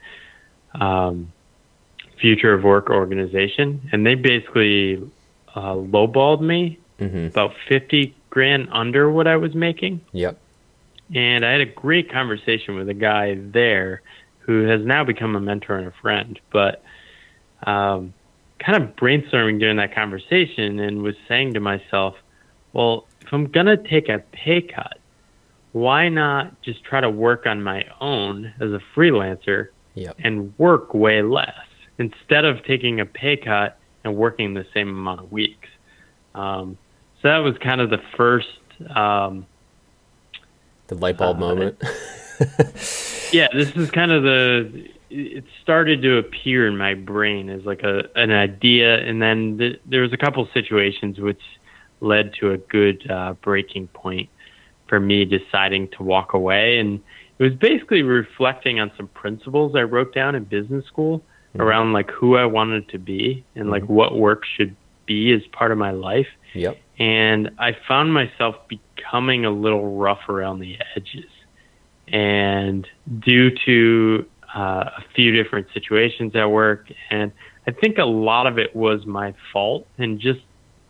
[0.74, 1.32] um,
[2.20, 5.02] future of work organization, and they basically
[5.54, 7.26] uh, lowballed me Mm-hmm.
[7.26, 10.02] about fifty grand under what I was making.
[10.12, 10.38] Yep.
[11.14, 14.02] And I had a great conversation with a guy there
[14.40, 16.84] who has now become a mentor and a friend, but
[17.66, 18.14] um,
[18.64, 22.14] kind of brainstorming during that conversation and was saying to myself,
[22.72, 24.98] well, if I'm going to take a pay cut,
[25.72, 30.16] why not just try to work on my own as a freelancer Yep.
[30.24, 31.54] and work way less
[31.98, 35.68] instead of taking a pay cut and working the same amount of weeks?
[36.34, 36.78] Um,
[37.20, 38.48] so that was kind of the first.
[38.94, 39.46] Um,
[40.88, 41.82] The light bulb Uh, moment.
[43.32, 47.82] yeah, this is kind of the it started to appear in my brain as like
[47.82, 51.40] a an idea, and then th- there was a couple situations which
[52.00, 54.28] led to a good uh, breaking point
[54.88, 57.00] for me deciding to walk away, and
[57.38, 61.60] it was basically reflecting on some principles I wrote down in business school mm-hmm.
[61.60, 63.94] around like who I wanted to be and like mm-hmm.
[63.94, 66.28] what work should be as part of my life.
[66.54, 66.78] Yep.
[66.98, 71.30] And I found myself becoming a little rough around the edges.
[72.08, 72.86] And
[73.20, 77.32] due to uh, a few different situations at work, and
[77.66, 80.40] I think a lot of it was my fault, and just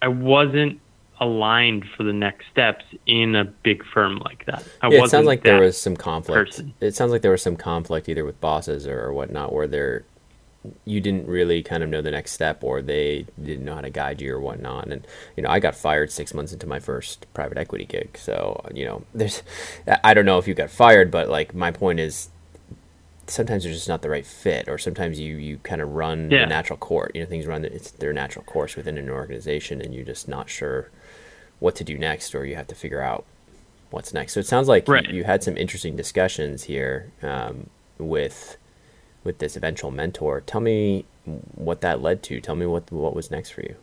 [0.00, 0.80] I wasn't
[1.20, 4.66] aligned for the next steps in a big firm like that.
[4.80, 6.50] I yeah, it sounds like there was some conflict.
[6.50, 6.74] Person.
[6.80, 10.04] It sounds like there was some conflict either with bosses or, or whatnot, where they're
[10.84, 13.90] you didn't really kind of know the next step or they didn't know how to
[13.90, 15.06] guide you or whatnot and
[15.36, 18.84] you know i got fired six months into my first private equity gig so you
[18.84, 19.42] know there's
[20.04, 22.28] i don't know if you got fired but like my point is
[23.32, 26.40] sometimes they're just not the right fit or sometimes you you kind of run yeah.
[26.40, 29.94] the natural course you know things run it's their natural course within an organization and
[29.94, 30.90] you're just not sure
[31.58, 33.24] what to do next or you have to figure out
[33.90, 35.06] what's next so it sounds like right.
[35.08, 37.68] you, you, had some interesting discussions here um,
[37.98, 38.56] with
[39.24, 41.04] with this eventual mentor tell me
[41.54, 43.76] what that led to tell me what what was next for you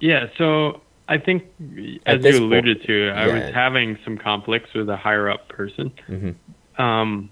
[0.00, 1.44] yeah so i think
[2.06, 3.34] as you alluded po- to i yeah.
[3.34, 6.82] was having some conflicts with a higher up person mm-hmm.
[6.82, 7.28] um,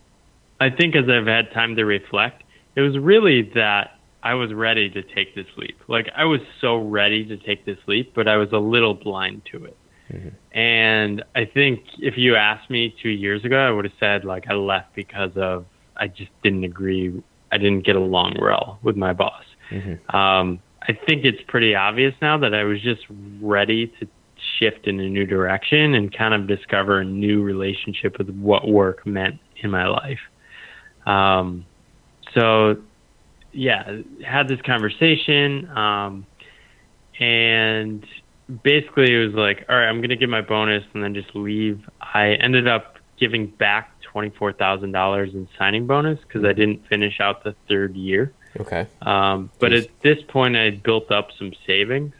[0.60, 2.42] I think as I've had time to reflect,
[2.74, 5.78] it was really that I was ready to take this leap.
[5.88, 9.42] Like I was so ready to take this leap, but I was a little blind
[9.52, 9.76] to it.
[10.12, 10.58] Mm-hmm.
[10.58, 14.46] And I think if you asked me two years ago, I would have said like
[14.48, 17.22] I left because of I just didn't agree.
[17.52, 19.44] I didn't get along well with my boss.
[19.70, 20.16] Mm-hmm.
[20.16, 23.02] Um, I think it's pretty obvious now that I was just
[23.40, 24.08] ready to
[24.58, 29.06] shift in a new direction and kind of discover a new relationship with what work
[29.06, 30.20] meant in my life.
[31.06, 31.64] Um,
[32.34, 32.76] so,
[33.52, 36.26] yeah, had this conversation, um,
[37.18, 38.06] and
[38.62, 41.34] basically it was like, all right, I'm going to get my bonus and then just
[41.34, 41.88] leave.
[42.00, 47.54] I ended up giving back $24,000 in signing bonus because I didn't finish out the
[47.68, 48.32] third year.
[48.58, 48.86] Okay.
[49.02, 49.84] Um, but Jeez.
[49.84, 52.14] at this point, I had built up some savings.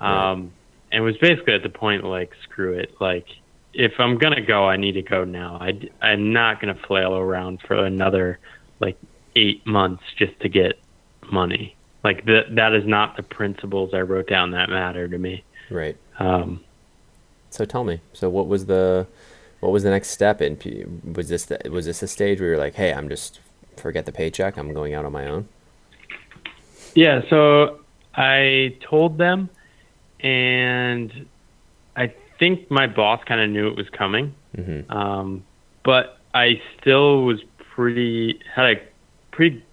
[0.00, 0.50] Um, right.
[0.92, 2.94] And was basically at the point like, screw it.
[3.00, 3.26] Like,
[3.74, 5.58] if I'm gonna go, I need to go now.
[5.60, 8.38] I I'm not gonna flail around for another
[8.80, 8.96] like
[9.36, 10.78] eight months just to get
[11.30, 11.76] money.
[12.02, 15.44] Like that that is not the principles I wrote down that matter to me.
[15.70, 15.96] Right.
[16.18, 16.62] Um,
[17.50, 18.00] so tell me.
[18.12, 19.06] So what was the
[19.60, 20.40] what was the next step?
[20.40, 23.40] In was this the, was this a stage where you're like, hey, I'm just
[23.76, 24.56] forget the paycheck.
[24.56, 25.48] I'm going out on my own.
[26.94, 27.22] Yeah.
[27.28, 27.80] So
[28.14, 29.50] I told them,
[30.20, 31.26] and
[31.96, 34.90] I think my boss kind of knew it was coming, mm-hmm.
[34.90, 35.44] um,
[35.84, 37.40] but I still was
[37.74, 38.82] pretty had a
[39.30, 39.64] pretty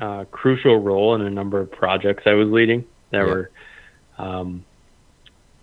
[0.00, 3.26] uh, crucial role in a number of projects I was leading that yep.
[3.26, 3.50] were
[4.18, 4.64] um,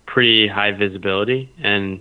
[0.06, 2.00] pretty high visibility, and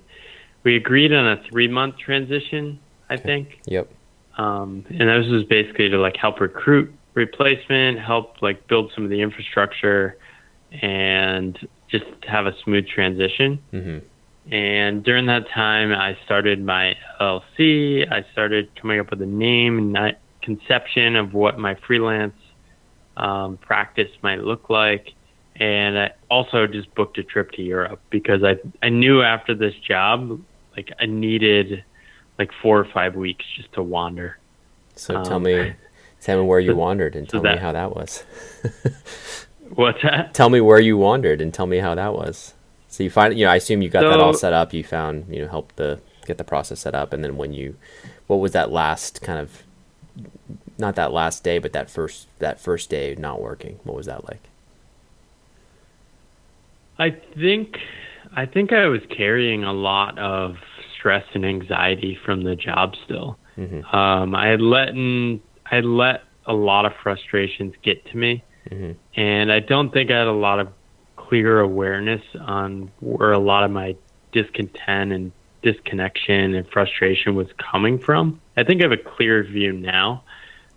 [0.64, 2.80] we agreed on a three month transition.
[3.10, 3.24] I okay.
[3.24, 3.60] think.
[3.66, 3.92] Yep.
[4.38, 9.10] Um, and this was basically to like help recruit replacement, help like build some of
[9.10, 10.18] the infrastructure,
[10.82, 11.58] and
[11.90, 13.60] just have a smooth transition.
[13.72, 14.06] Mm-hmm.
[14.52, 18.12] And during that time, I started my LLC.
[18.12, 22.36] I started coming up with a name and conception of what my freelance
[23.16, 25.14] um, practice might look like.
[25.56, 29.76] And I also just booked a trip to Europe because I I knew after this
[29.76, 30.42] job,
[30.76, 31.84] like I needed
[32.40, 34.38] like four or five weeks just to wander.
[34.96, 35.74] So um, tell me,
[36.22, 38.24] tell me where you so, wandered and tell so that, me how that was.
[39.76, 40.34] what's that?
[40.34, 42.56] Tell me where you wandered and tell me how that was.
[42.94, 44.72] So you find, you know, I assume you got so, that all set up.
[44.72, 47.76] You found, you know, help the get the process set up, and then when you,
[48.28, 49.64] what was that last kind of,
[50.78, 53.80] not that last day, but that first that first day not working?
[53.84, 54.44] What was that like?
[57.00, 57.80] I think,
[58.36, 60.58] I think I was carrying a lot of
[60.96, 63.40] stress and anxiety from the job still.
[63.58, 63.84] Mm-hmm.
[63.96, 68.44] Um, I had let in, I had let a lot of frustrations get to me,
[68.70, 68.92] mm-hmm.
[69.20, 70.68] and I don't think I had a lot of
[71.34, 73.96] clear awareness on where a lot of my
[74.34, 75.32] discontent and
[75.64, 78.40] disconnection and frustration was coming from.
[78.56, 80.24] I think I have a clear view now.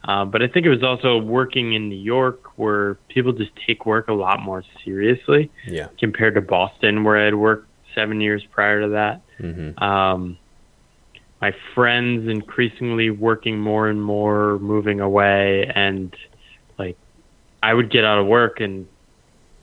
[0.04, 3.84] Uh, but I think it was also working in New York where people just take
[3.84, 5.88] work a lot more seriously yeah.
[5.98, 9.20] compared to Boston where I had worked seven years prior to that.
[9.38, 9.82] Mm-hmm.
[9.84, 10.38] Um,
[11.42, 16.16] my friends increasingly working more and more, moving away, and
[16.78, 16.96] like
[17.62, 18.86] I would get out of work and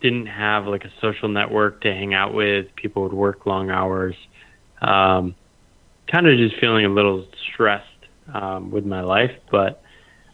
[0.03, 2.67] didn't have like a social network to hang out with.
[2.75, 4.15] People would work long hours.
[4.81, 5.33] Um,
[6.11, 7.87] kind of just feeling a little stressed
[8.31, 9.81] um, with my life, but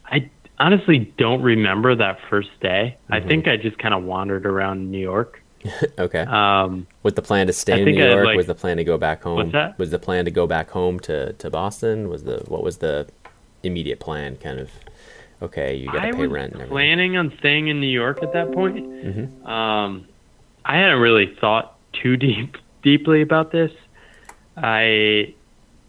[0.06, 2.98] I honestly don't remember that first day.
[3.10, 3.28] I Mhm.
[3.28, 5.42] think I just kind of wandered around New York.
[6.00, 6.22] okay.
[6.22, 8.26] Um, was the plan to stay I in New York?
[8.26, 9.36] like- was the plan to go back home?
[9.38, 9.78] What's that?
[9.78, 12.10] Was the plan to go back home to, to Boston?
[12.10, 13.08] Was the what was the
[13.62, 14.36] immediate plan?
[14.38, 14.72] Kind of.
[15.42, 16.70] Okay, you got to pay was rent and everything.
[16.72, 18.78] planning on staying in New York at that point.
[18.78, 19.46] Mhm.
[19.48, 20.06] Um,
[20.66, 23.72] I hadn't really thought too deep deeply about this.
[24.58, 25.34] I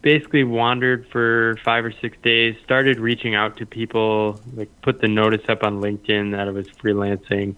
[0.02, 5.08] basically wandered for five or six days, started reaching out to people, like put the
[5.08, 7.56] notice up on LinkedIn that I was freelancing,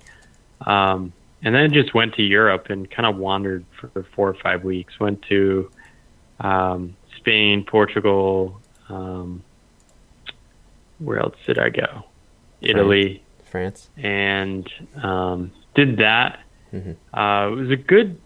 [0.66, 1.12] um,
[1.42, 4.98] and then just went to Europe and kind of wandered for four or five weeks.
[4.98, 5.70] Went to
[6.40, 8.60] um, Spain, Portugal.
[8.88, 9.42] Um,
[11.04, 12.04] where else did I go?
[12.60, 13.90] Italy France.
[13.96, 14.68] and
[15.02, 16.40] um, did that.
[16.72, 16.96] Mhm.
[17.12, 18.18] Uh, it was a good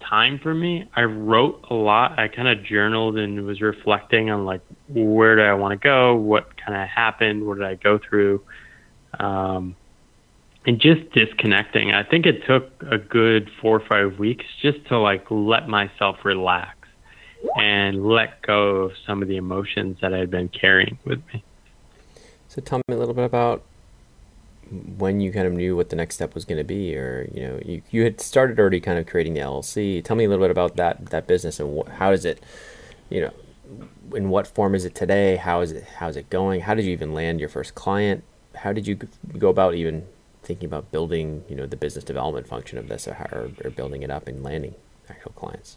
[0.00, 0.84] time for me.
[0.94, 2.18] I wrote a lot.
[2.18, 6.14] I kind of journaled and was reflecting on like where do I want to go,
[6.14, 8.42] what kind of happened, what did I go through,
[9.18, 9.74] um,
[10.66, 11.92] and just disconnecting.
[11.92, 16.24] I think it took a good four or five weeks just to like let myself
[16.24, 16.76] relax
[17.60, 21.44] and let go of some of the emotions that I had been carrying with me.
[22.56, 23.62] So tell me a little bit about
[24.96, 27.42] when you kind of knew what the next step was going to be, or you
[27.42, 30.02] know, you, you had started already kind of creating the LLC.
[30.02, 32.42] Tell me a little bit about that that business and wh- how does it,
[33.10, 33.34] you know,
[34.14, 35.36] in what form is it today?
[35.36, 36.62] How is it how is it going?
[36.62, 38.24] How did you even land your first client?
[38.54, 38.94] How did you
[39.36, 40.06] go about even
[40.42, 44.02] thinking about building, you know, the business development function of this, or, or, or building
[44.02, 44.76] it up and landing
[45.10, 45.76] actual clients?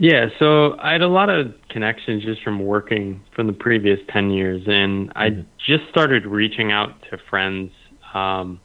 [0.00, 4.30] Yeah, so I had a lot of connections just from working from the previous 10
[4.30, 5.44] years, and I Mhm.
[5.58, 7.70] just started reaching out to friends.
[8.14, 8.60] Um,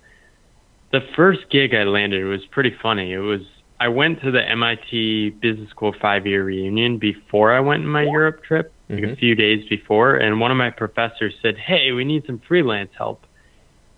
[0.92, 3.12] the first gig I landed was pretty funny.
[3.12, 3.42] It was
[3.82, 8.04] I went to the MIT Business School five year reunion before I went on my
[8.04, 9.18] Europe trip, like a Mhm.
[9.18, 13.26] few days before, and one of my professors said, Hey, we need some freelance help.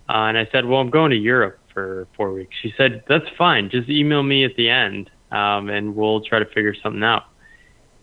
[0.08, 2.56] Uh, and I said, Well, I'm going to Europe for four weeks.
[2.60, 3.70] She said, That's fine.
[3.70, 7.24] Just email me at the end, um, and we'll try to figure something out.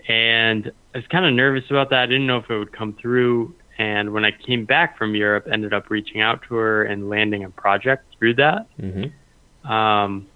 [0.08, 2.04] And I was kind of nervous about that.
[2.04, 3.56] I didn't know if it would come through.
[3.78, 7.44] And when I came back from Europe, ended up reaching out to her and landing
[7.44, 8.68] a project through that.
[8.80, 9.70] Mm-hmm.
[9.70, 10.28] Um,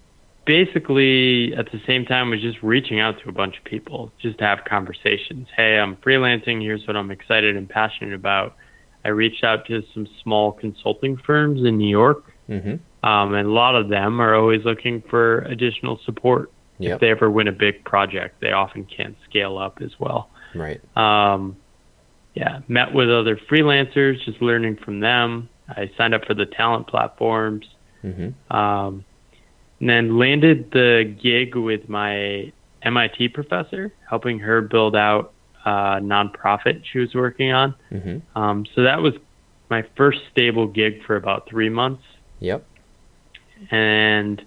[0.44, 4.38] basically, at the same time, was just reaching out to a bunch of people just
[4.38, 5.46] to have conversations.
[5.56, 6.60] Hey, I'm freelancing.
[6.60, 8.56] Here's what I'm excited and passionate about.
[9.04, 13.06] I reached out to some small consulting firms in New York, Mm-hmm.
[13.08, 16.50] um, and a lot of them are always looking for additional support.
[16.80, 20.30] If they ever win a big project, they often can't scale up as well.
[20.54, 20.80] Right.
[20.96, 21.56] Um,
[22.34, 25.48] yeah, met with other freelancers, just learning from them.
[25.68, 27.66] I signed up for the talent platforms,
[28.02, 28.56] Mm-hmm.
[28.56, 29.04] um,
[29.78, 32.50] and then landed the gig with my
[32.82, 35.32] MIT professor, helping her build out
[35.66, 37.74] a nonprofit she was working on.
[37.90, 38.38] Mm-hmm.
[38.38, 39.14] Um, so that was
[39.68, 42.02] my first stable gig for about three months.
[42.40, 42.66] Yep.
[43.70, 44.42] And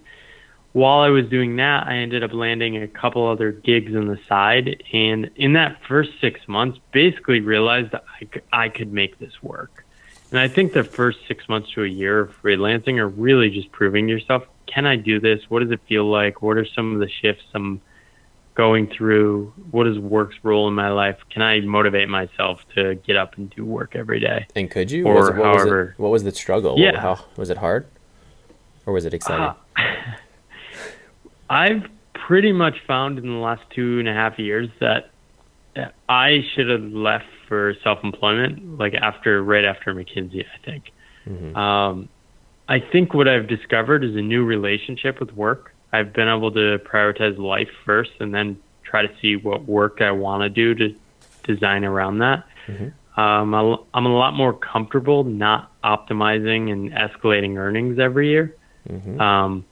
[0.74, 4.20] while I was doing that, I ended up landing a couple other gigs on the
[4.28, 4.84] side.
[4.92, 9.42] And in that first six months, basically realized that I could, I could make this
[9.42, 9.86] work.
[10.32, 13.72] And I think the first six months to a year of freelancing are really just
[13.72, 14.44] proving yourself
[14.74, 15.42] can I do this?
[15.50, 16.42] What does it feel like?
[16.42, 17.82] What are some of the shifts I'm
[18.56, 19.54] going through?
[19.72, 21.18] What is work's role in my life?
[21.30, 24.48] Can I motivate myself to get up and do work every day?
[24.56, 25.06] And could you?
[25.06, 26.80] Or was it, what was however- it, what was the struggle?
[26.80, 27.00] Yeah.
[27.00, 27.88] How, was it hard?
[28.86, 29.54] Or was it exciting?
[29.78, 29.84] Uh,
[31.50, 31.84] I've
[32.14, 35.10] pretty much found in the last two and a half years that
[36.08, 40.46] I should have left for self-employment, like after right after McKinsey.
[40.46, 40.92] I think.
[41.28, 41.56] Mhm.
[41.56, 42.10] Um,
[42.70, 45.74] I think what I've discovered is a new relationship with work.
[45.92, 50.12] I've been able to prioritize life first, and then try to see what work I
[50.12, 50.96] want to do to
[51.44, 52.44] design around that.
[52.68, 52.94] Mhm.
[53.18, 53.54] Um,
[53.94, 58.56] I'm a lot more comfortable not optimizing and escalating earnings every year.
[58.90, 59.20] Mhm.
[59.20, 59.66] Um,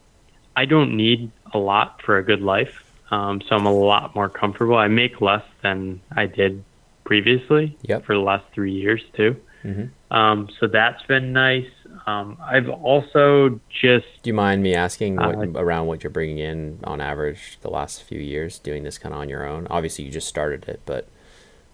[0.62, 2.76] I don't need a lot for a good life,
[3.10, 4.78] um, so I'm a lot more comfortable.
[4.78, 6.64] I make less than I did
[7.04, 8.06] previously Yep.
[8.06, 9.36] for the last three years too.
[9.64, 9.90] Mhm.
[10.12, 11.70] Um, so that's been nice.
[12.06, 16.38] Um, I've also just Do you mind me asking what, Uh, around what you're bringing
[16.38, 19.68] in on average the last few years doing this kind of on your own?
[19.70, 21.08] Obviously, you just started it, but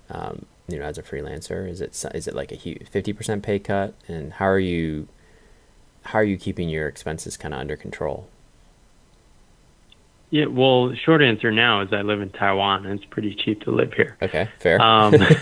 [0.10, 3.44] um, you know, as a freelancer, is it is it like a huge fifty percent
[3.44, 3.94] pay cut?
[4.08, 5.08] And how are you
[6.04, 8.30] how are you keeping your expenses kind of under control?
[10.30, 10.46] Yeah.
[10.46, 13.94] Well, short answer now is I live in Taiwan and it's pretty cheap to live
[13.94, 14.18] here.
[14.22, 14.82] Okay, fair.
[14.82, 15.16] Um,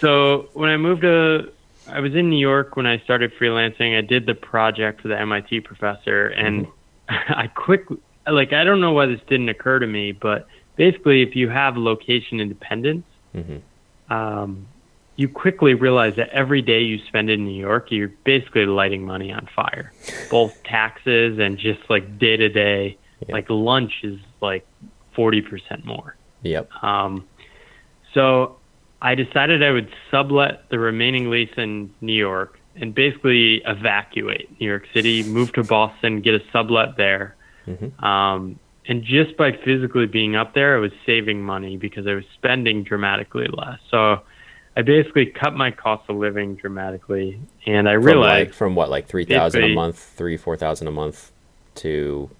[0.00, 1.52] So when I moved to,
[1.86, 3.96] I was in New York when I started freelancing.
[3.96, 6.66] I did the project for the MIT professor, and
[7.08, 11.36] I quickly, like, I don't know why this didn't occur to me, but basically, if
[11.36, 13.58] you have location independence, hmm
[14.08, 14.66] um,
[15.14, 19.30] you quickly realize that every day you spend in New York, you're basically lighting money
[19.30, 19.92] on fire,
[20.32, 22.98] both taxes and just like day to day.
[23.28, 24.66] Like lunch is like
[25.14, 26.16] forty percent more.
[26.42, 26.70] Yep.
[26.82, 27.26] Um,
[28.14, 28.56] so
[29.02, 34.66] I decided I would sublet the remaining lease in New York and basically evacuate New
[34.66, 37.34] York City, move to Boston, get a sublet there.
[37.66, 38.02] Mhm.
[38.02, 42.24] Um, and just by physically being up there, I was saving money because I was
[42.34, 43.78] spending dramatically less.
[43.90, 44.20] So
[44.76, 48.88] I basically cut my cost of living dramatically, and I From realized like from what
[48.88, 51.32] like three thousand a month, three four thousand a month
[51.76, 52.30] to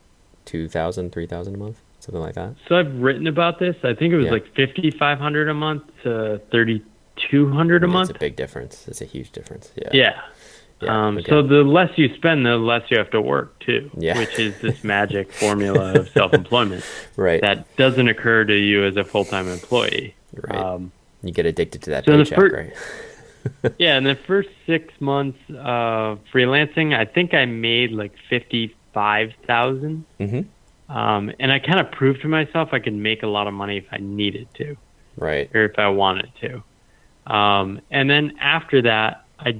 [0.45, 2.55] two thousand, three thousand a month, something like that.
[2.69, 3.77] So I've written about this.
[3.85, 4.33] I think it was Yeah.
[4.33, 6.83] like fifty five hundred a month to thirty
[7.31, 8.11] two hundred a month.
[8.11, 8.87] It's a big difference.
[8.89, 9.73] It's a huge difference.
[9.77, 9.89] Yeah.
[9.93, 10.21] Yeah.
[10.83, 11.29] Yeah, um, okay.
[11.29, 13.91] So the less you spend, the less you have to work too.
[13.99, 14.17] Yeah.
[14.19, 16.83] Which is this magic formula of self employment
[17.17, 17.43] Right.
[17.43, 20.15] that doesn't occur to you as a full time employee.
[20.35, 20.57] Right.
[20.59, 22.73] Um, you get addicted to that so paycheck, fir-
[23.63, 23.75] right?
[23.79, 29.33] yeah, in the first six months of freelancing, I think I made like fifty five
[29.47, 30.05] thousand.
[30.19, 30.47] Mhm.
[30.89, 33.77] Um, and I kind of proved to myself I could make a lot of money
[33.77, 34.77] if I needed to.
[35.17, 35.51] Right.
[35.55, 36.63] or if I wanted to.
[37.33, 39.59] Um, and then after that, I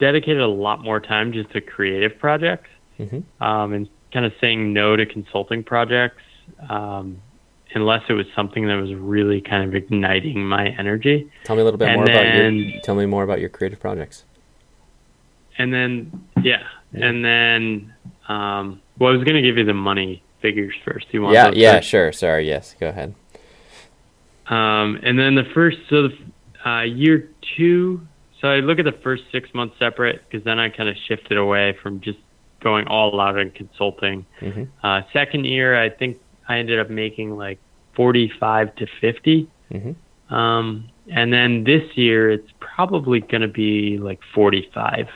[0.00, 3.22] dedicated a lot more time just to creative projects Mhm.
[3.40, 6.22] um, and kind of saying no to consulting projects
[6.68, 7.18] um,
[7.74, 11.30] unless it was something that was really kind of igniting my energy.
[11.44, 12.80] Tell me a little bit And more about your.
[12.82, 14.24] Tell me more about your creative projects.
[15.58, 16.10] And then,
[16.42, 16.62] yeah,
[16.94, 17.92] and then,
[18.30, 21.06] um, well, I was going to give you the money figures first.
[21.10, 21.50] You want Yeah.
[21.54, 21.76] Yeah.
[21.76, 21.88] first?
[21.88, 22.12] Sure.
[22.12, 22.46] Sorry.
[22.48, 22.74] Yes.
[22.78, 23.14] Go ahead.
[24.46, 28.06] Um, and then the first, so the uh, year two,
[28.40, 31.38] so I look at the first six months separate because then I kind of shifted
[31.38, 32.18] away from just
[32.60, 34.26] going all out in consulting.
[34.40, 34.68] Mhm.
[34.82, 36.18] Uh, second year, I think
[36.48, 37.58] I ended up making like
[37.94, 39.46] 45 to 50.
[39.72, 39.94] Mhm.
[40.34, 45.08] Um, and then this year, it's probably going to be like 45.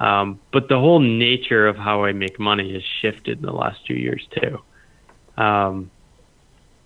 [0.00, 3.84] Um, but the whole nature of how I make money has shifted in the last
[3.86, 4.58] two years too.
[5.40, 5.90] Um,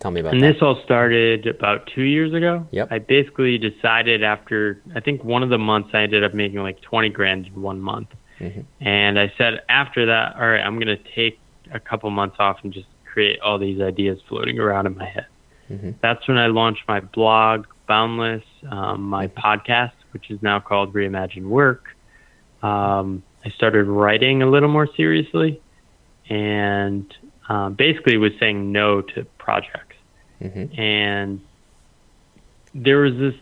[0.00, 0.54] Tell me about and that.
[0.54, 2.66] this all started about two years ago.
[2.72, 2.88] Yep.
[2.90, 6.80] I basically decided after I think one of the months I ended up making like
[6.82, 8.08] twenty grand in one month,
[8.40, 8.64] Mhm.
[8.80, 11.38] and I said after that, all right, I'm gonna take
[11.72, 15.26] a couple months off and just create all these ideas floating around in my head.
[15.70, 15.94] Mhm.
[16.02, 21.44] That's when I launched my blog, Boundless, um, my podcast, which is now called Reimagine
[21.44, 21.93] Work.
[22.64, 25.60] Um, I started writing a little more seriously,
[26.30, 27.12] and
[27.48, 29.96] um, basically was saying no to projects
[30.42, 30.78] Mhm.
[30.78, 31.40] and
[32.74, 33.34] there was this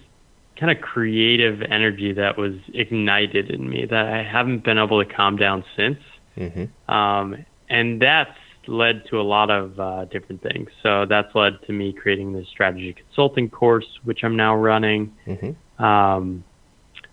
[0.57, 5.11] kind of creative energy that was ignited in me that I haven't been able to
[5.11, 5.99] calm down since.
[6.37, 6.69] Mhm.
[6.89, 7.37] Um,
[7.71, 10.69] and that's led to a lot of uh, different things.
[10.83, 15.13] So that's led to me creating this strategy consulting course, which I'm now running.
[15.27, 15.57] Mhm.
[15.83, 16.45] Um,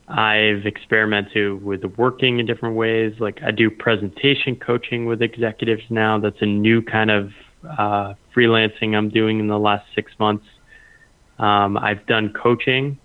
[0.10, 3.14] I've experimented with working in different ways.
[3.20, 6.20] Like I do presentation coaching with executives now.
[6.20, 7.32] That's a new kind of
[7.68, 10.46] uh, freelancing I'm doing in the last six months.
[11.38, 12.98] Um, I've done coaching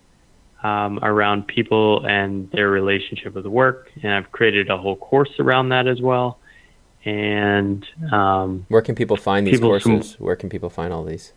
[0.63, 5.69] um, around people and their relationship with work, and I've created a whole course around
[5.69, 6.39] that as well.
[7.05, 10.19] And um, Where can people find these People courses?
[10.19, 11.35] Where can people find all these?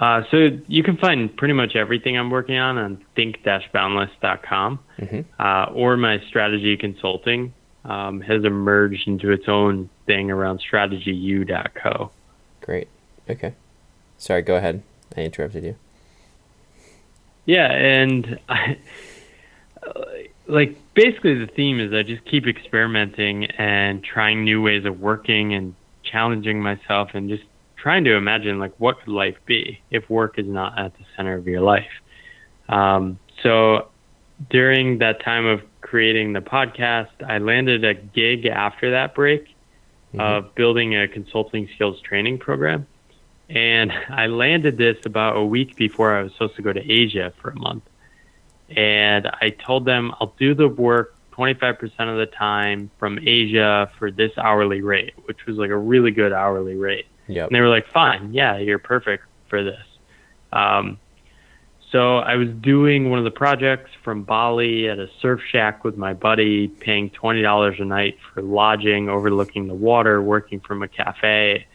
[0.00, 5.24] Uh, so you can find pretty much everything I'm working on on think-boundless.com, Mhm.
[5.38, 7.52] uh, or my strategy consulting
[7.84, 12.10] um, has emerged into its own thing around strategyu.co.
[12.62, 12.88] Great.
[13.28, 13.54] Okay.
[14.18, 14.42] Sorry.
[14.42, 14.82] Go ahead.
[15.16, 15.76] I interrupted you.
[17.46, 18.76] Yeah, and I,
[20.46, 25.54] like basically the theme is I just keep experimenting and trying new ways of working
[25.54, 27.44] and challenging myself and just
[27.80, 31.34] trying to imagine like what could life be if work is not at the center
[31.34, 31.90] of your life.
[32.68, 33.88] Um, so
[34.48, 39.54] during that time of creating the podcast, I landed a gig after that break
[40.18, 42.86] of building a consulting skills training program.
[43.48, 47.32] And I landed this about a week before I was supposed to go to Asia
[47.40, 47.84] for a month.
[48.76, 54.10] And I told them I'll do the work 25% of the time from Asia for
[54.10, 57.06] this hourly rate, which was like a really good hourly rate.
[57.30, 57.48] Yep.
[57.48, 59.84] And they were like, fine, yeah, you're perfect for this.
[60.52, 60.98] Um,
[61.90, 65.96] so I was doing one of the projects from Bali at a surf shack with
[65.96, 71.66] my buddy, paying $20 a night for lodging, overlooking the water, working from a cafe.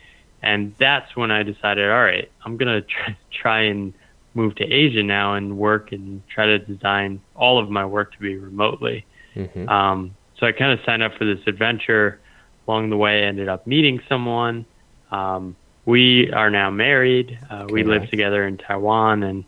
[0.41, 3.93] And that's when I decided, all right, I'm going to try, try and
[4.35, 8.19] move to Asia now and work and try to design all of my work to
[8.19, 9.05] be remotely.
[9.35, 9.67] Mhm.
[9.69, 12.19] Um, so I kind of signed up for this adventure.
[12.67, 14.65] Along the way, I ended up meeting someone.
[15.15, 15.55] Um,
[15.85, 17.39] we are now married.
[17.49, 19.45] Uh, we live together in Taiwan, and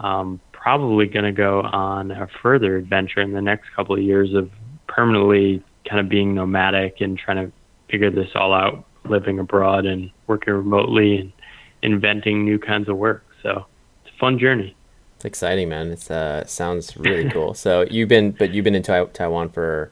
[0.00, 4.34] um, probably going to go on a further adventure in the next couple of years
[4.34, 4.50] of
[4.86, 7.52] permanently kind of being nomadic and trying to
[7.88, 11.32] figure this all out, living abroad and working remotely and
[11.80, 13.24] inventing new kinds of work.
[13.42, 13.64] So
[14.04, 14.76] it's a fun journey.
[15.16, 15.90] It's exciting, man.
[15.90, 17.54] It's uh sounds really cool.
[17.54, 19.90] so you've been, but you've been in Taiwan for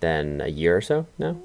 [0.00, 1.36] then a year or so now,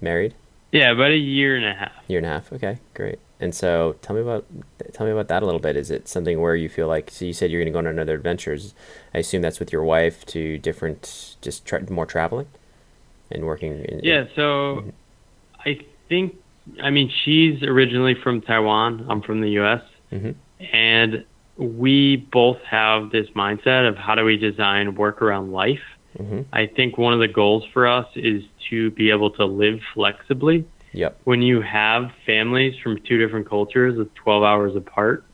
[0.00, 0.34] married.
[0.72, 1.92] Yeah, about a year and a half.
[2.06, 2.52] Year and a half.
[2.52, 3.18] Okay, great.
[3.40, 4.44] And so, tell me about
[4.92, 5.76] tell me about that a little bit.
[5.76, 7.10] Is it something where you feel like?
[7.10, 8.74] So you said you're going to go on another adventures.
[9.14, 12.46] I assume that's with your wife to different, just tra- more traveling,
[13.30, 13.84] and working.
[13.84, 14.24] In, yeah.
[14.36, 14.90] So, mm-hmm.
[15.64, 16.36] I think
[16.82, 19.06] I mean she's originally from Taiwan.
[19.08, 19.82] I'm from the U.S.
[20.12, 20.32] Mm-hmm.
[20.74, 21.24] and
[21.56, 25.82] we both have this mindset of how do we design work around life.
[26.18, 26.42] Mm-hmm.
[26.52, 30.66] I think one of the goals for us is to be able to live flexibly
[30.92, 31.20] Yep.
[31.24, 35.24] When you have families from two different cultures with 12 hours apart,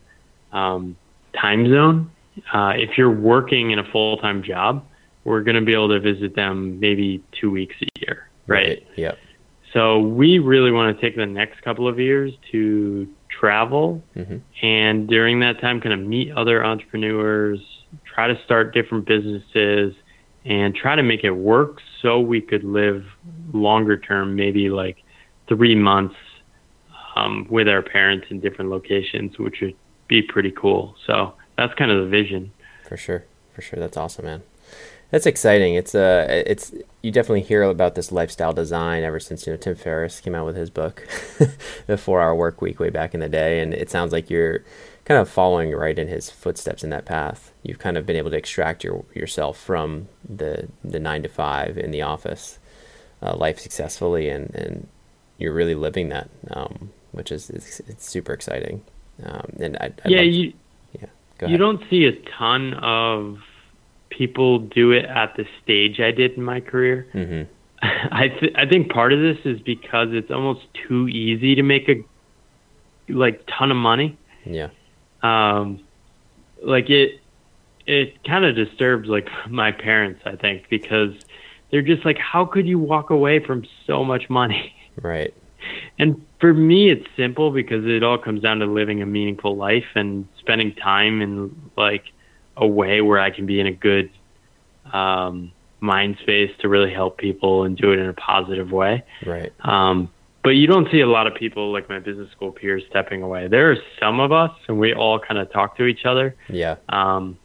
[0.51, 0.95] um,
[1.39, 2.11] time zone,
[2.53, 4.85] uh, if you're working in a full time job,
[5.23, 8.67] we're going to be able to visit them maybe two weeks a year, right?
[8.67, 8.87] right.
[8.95, 9.17] Yep.
[9.73, 14.37] So we really want to take the next couple of years to travel mm-hmm.
[14.65, 17.59] and during that time kind of meet other entrepreneurs,
[18.05, 19.93] try to start different businesses
[20.47, 23.05] and try to make it work so we could live
[23.53, 25.03] longer term, maybe like
[25.49, 26.15] three months
[27.17, 29.75] um, with our parents in different locations, which would
[30.07, 30.95] be pretty cool.
[31.05, 32.51] So that's kind of the vision.
[32.87, 34.43] For sure, for sure, that's awesome, man.
[35.11, 35.75] That's exciting.
[35.75, 39.75] It's uh, it's you definitely hear about this lifestyle design ever since you know Tim
[39.75, 41.07] Ferriss came out with his book,
[41.87, 44.63] The Four Hour Work Week, way back in the day, and it sounds like you're
[45.07, 47.53] kind of following right in his footsteps in that path.
[47.63, 51.77] You've kind of been able to extract your yourself from the the nine to five
[51.77, 52.59] in the office
[53.21, 54.87] uh, life successfully, and and
[55.37, 58.83] you're really living that, um, which is it's, it's, super exciting.
[59.23, 60.51] Um, and I, I yeah, you
[60.99, 63.37] yeah, you don't see a ton of
[64.09, 67.07] people do it at the stage I did in my career.
[67.13, 67.43] Mm-hmm.
[68.11, 71.87] I th- I think part of this is because it's almost too easy to make
[71.87, 72.03] a
[73.07, 74.17] like ton of money.
[74.45, 74.67] Yeah.
[75.23, 75.81] Um,
[76.63, 77.19] like it
[77.85, 80.21] it kind of disturbs like my parents.
[80.25, 81.13] I think because
[81.71, 84.73] they're just like, how could you walk away from so much money?
[84.99, 85.31] Right.
[85.99, 89.85] And for me, it's simple because it all comes down to living a meaningful life
[89.93, 92.05] and spending time in like
[92.55, 94.09] a way where I can be in a good
[94.91, 99.03] um, mind space to really help people and do it in a positive way.
[99.23, 99.53] Right.
[99.59, 100.09] Um,
[100.47, 103.49] but you don't see a lot of people like my business school peers stepping away.
[103.49, 106.37] There are some of us, and we all kind of talk to each other.
[106.47, 106.77] Yeah.
[106.87, 107.37] Um,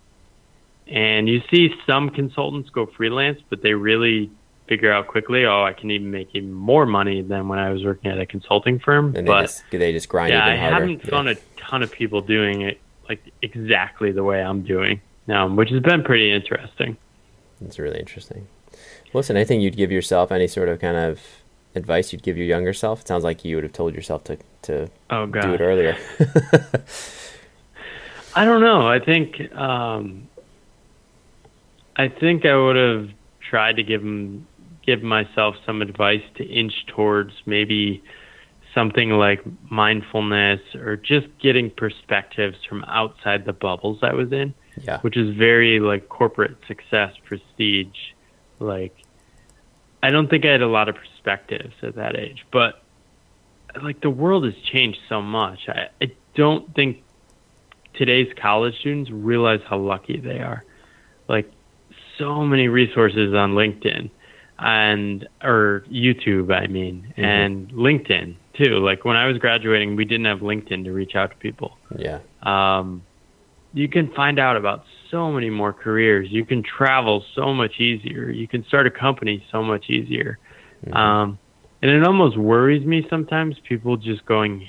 [0.86, 4.30] and you see some consultants go freelance, but they really
[4.68, 7.82] figure out quickly, oh, I can even make even more money than when I was
[7.82, 9.16] working at a consulting firm.
[9.16, 11.10] And but they just, they just grind yeah, I haven't yeah.
[11.10, 15.70] found a ton of people doing it like exactly the way I'm doing now, which
[15.70, 16.96] has been pretty interesting.
[17.64, 18.46] It's really interesting.
[19.12, 21.41] Listen, I think you'd give yourself, any sort of kind of
[21.74, 23.02] advice you'd give your younger self?
[23.02, 25.96] It sounds like you would have told yourself to to oh, do it earlier.
[28.34, 28.86] I don't know.
[28.86, 30.28] I think um,
[31.96, 33.10] I think I would have
[33.40, 34.46] tried to give him
[34.84, 38.02] give myself some advice to inch towards maybe
[38.74, 44.54] something like mindfulness or just getting perspectives from outside the bubbles I was in.
[44.80, 45.00] Yeah.
[45.00, 48.12] Which is very like corporate success, prestige.
[48.58, 48.96] Like
[50.02, 52.82] I don't think I had a lot of perspectives at that age, but
[53.80, 55.68] like the world has changed so much.
[55.68, 57.02] I, I don't think
[57.94, 60.64] today's college students realize how lucky they are.
[61.28, 61.50] Like
[62.18, 64.10] so many resources on LinkedIn
[64.58, 67.24] and or YouTube, I mean, mm-hmm.
[67.24, 68.78] and LinkedIn too.
[68.78, 71.76] Like when I was graduating, we didn't have LinkedIn to reach out to people.
[71.96, 72.20] Yeah.
[72.42, 73.02] Um,
[73.72, 76.28] you can find out about so many more careers.
[76.30, 78.30] You can travel so much easier.
[78.30, 80.38] You can start a company so much easier.
[80.84, 80.96] Mm-hmm.
[80.96, 81.38] Um,
[81.82, 84.66] and it almost worries me sometimes people just going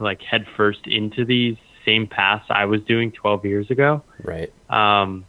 [0.00, 4.02] like headfirst into these same paths I was doing 12 years ago.
[4.24, 4.52] Right.
[4.70, 5.26] Um,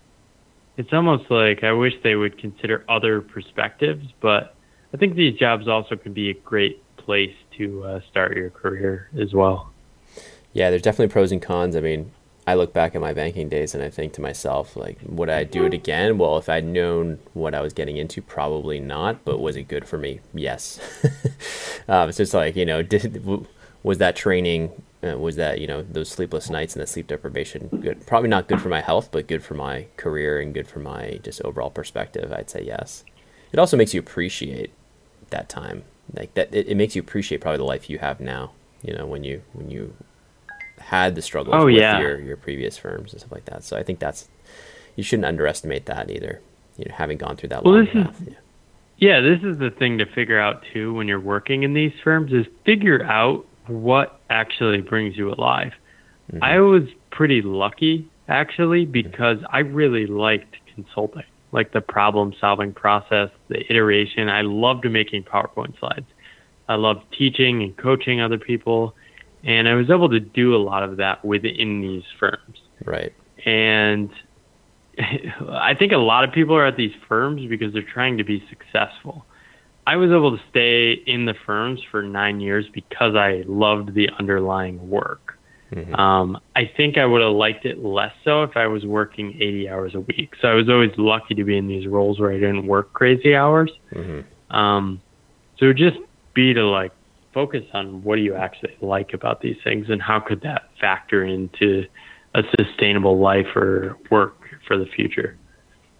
[0.78, 4.55] it's almost like I wish they would consider other perspectives, but
[4.93, 9.09] I think these jobs also can be a great place to uh, start your career
[9.20, 9.72] as well.
[10.53, 11.76] Yeah, there's definitely pros and cons.
[11.76, 12.11] I mean,
[12.46, 15.46] I look back at my banking days and I think to myself, like, would I
[15.46, 16.18] do it again?
[16.18, 19.24] Well, if I'd known what I was getting into, probably not.
[19.24, 20.20] But was it good for me?
[20.34, 20.80] Yes.
[21.88, 23.48] um, it's like, you know, did
[23.84, 24.72] was that training
[25.04, 28.48] uh, was that you know those sleepless nights and that sleep deprivation good probably not
[28.48, 31.70] good for my health but good for my career and good for my just overall
[31.70, 33.04] perspective i'd say yes
[33.52, 34.72] it also makes you appreciate
[35.30, 35.84] that time
[36.14, 39.06] like that it, it makes you appreciate probably the life you have now you know
[39.06, 39.94] when you when you
[40.80, 41.99] had the struggles oh, with yeah.
[41.99, 44.28] your your previous firms and stuff like that so i think that's
[44.95, 46.41] you shouldn't underestimate that either.
[46.78, 47.63] You know, having gone through that.
[47.63, 48.34] Well, long this is- Yeah.
[48.97, 52.32] Yeah, this is the thing to figure out too when you're working in these firms
[52.32, 55.74] is figure out what actually brings you alive.
[56.32, 56.43] Mm-hmm.
[56.43, 58.91] I was pretty lucky actually mm-hmm.
[58.91, 64.30] because I really liked consulting, like the problem solving process, the iteration.
[64.30, 66.05] I loved making PowerPoint slides.
[66.69, 68.95] I loved teaching and coaching other people,
[69.44, 72.62] and I was able to do a lot of that within these firms.
[72.86, 73.14] Right.
[73.46, 74.10] And
[75.50, 78.44] I think a lot of people are at these firms because they're trying to be
[78.50, 79.26] successful.
[79.86, 84.10] I was able to stay in the firms for nine years because I loved the
[84.18, 85.38] underlying work.
[85.74, 85.98] Mhm.
[85.98, 89.70] Um, I think I would have liked it less so if I was working 80
[89.70, 90.36] hours a week.
[90.39, 93.36] So I was always lucky to be in these roles where I didn't work crazy
[93.36, 93.72] hours.
[93.91, 94.22] hmm
[94.52, 95.02] Um,
[95.58, 95.98] so it would just
[96.34, 96.91] be to like
[97.34, 101.23] focus on what do you actually like about these things and how could that factor
[101.23, 101.86] into
[102.36, 105.38] a sustainable life or work for the future.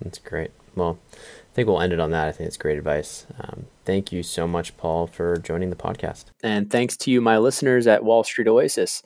[0.02, 0.52] That's great.
[0.76, 2.28] Well, I think we'll end it on that.
[2.28, 3.28] I think it's great advice.
[3.40, 6.26] Um, thank you so much, Paul, for joining the podcast.
[6.42, 9.04] And thanks to you, my listeners at Wall Street Oasis.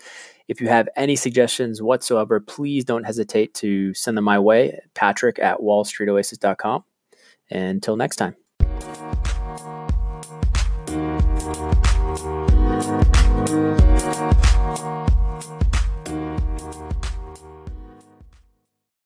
[0.48, 5.40] If you have any suggestions whatsoever, please don't hesitate to send them my way, Patrick
[5.40, 6.86] at wallstreetoasis.com.
[7.50, 8.36] And until next time.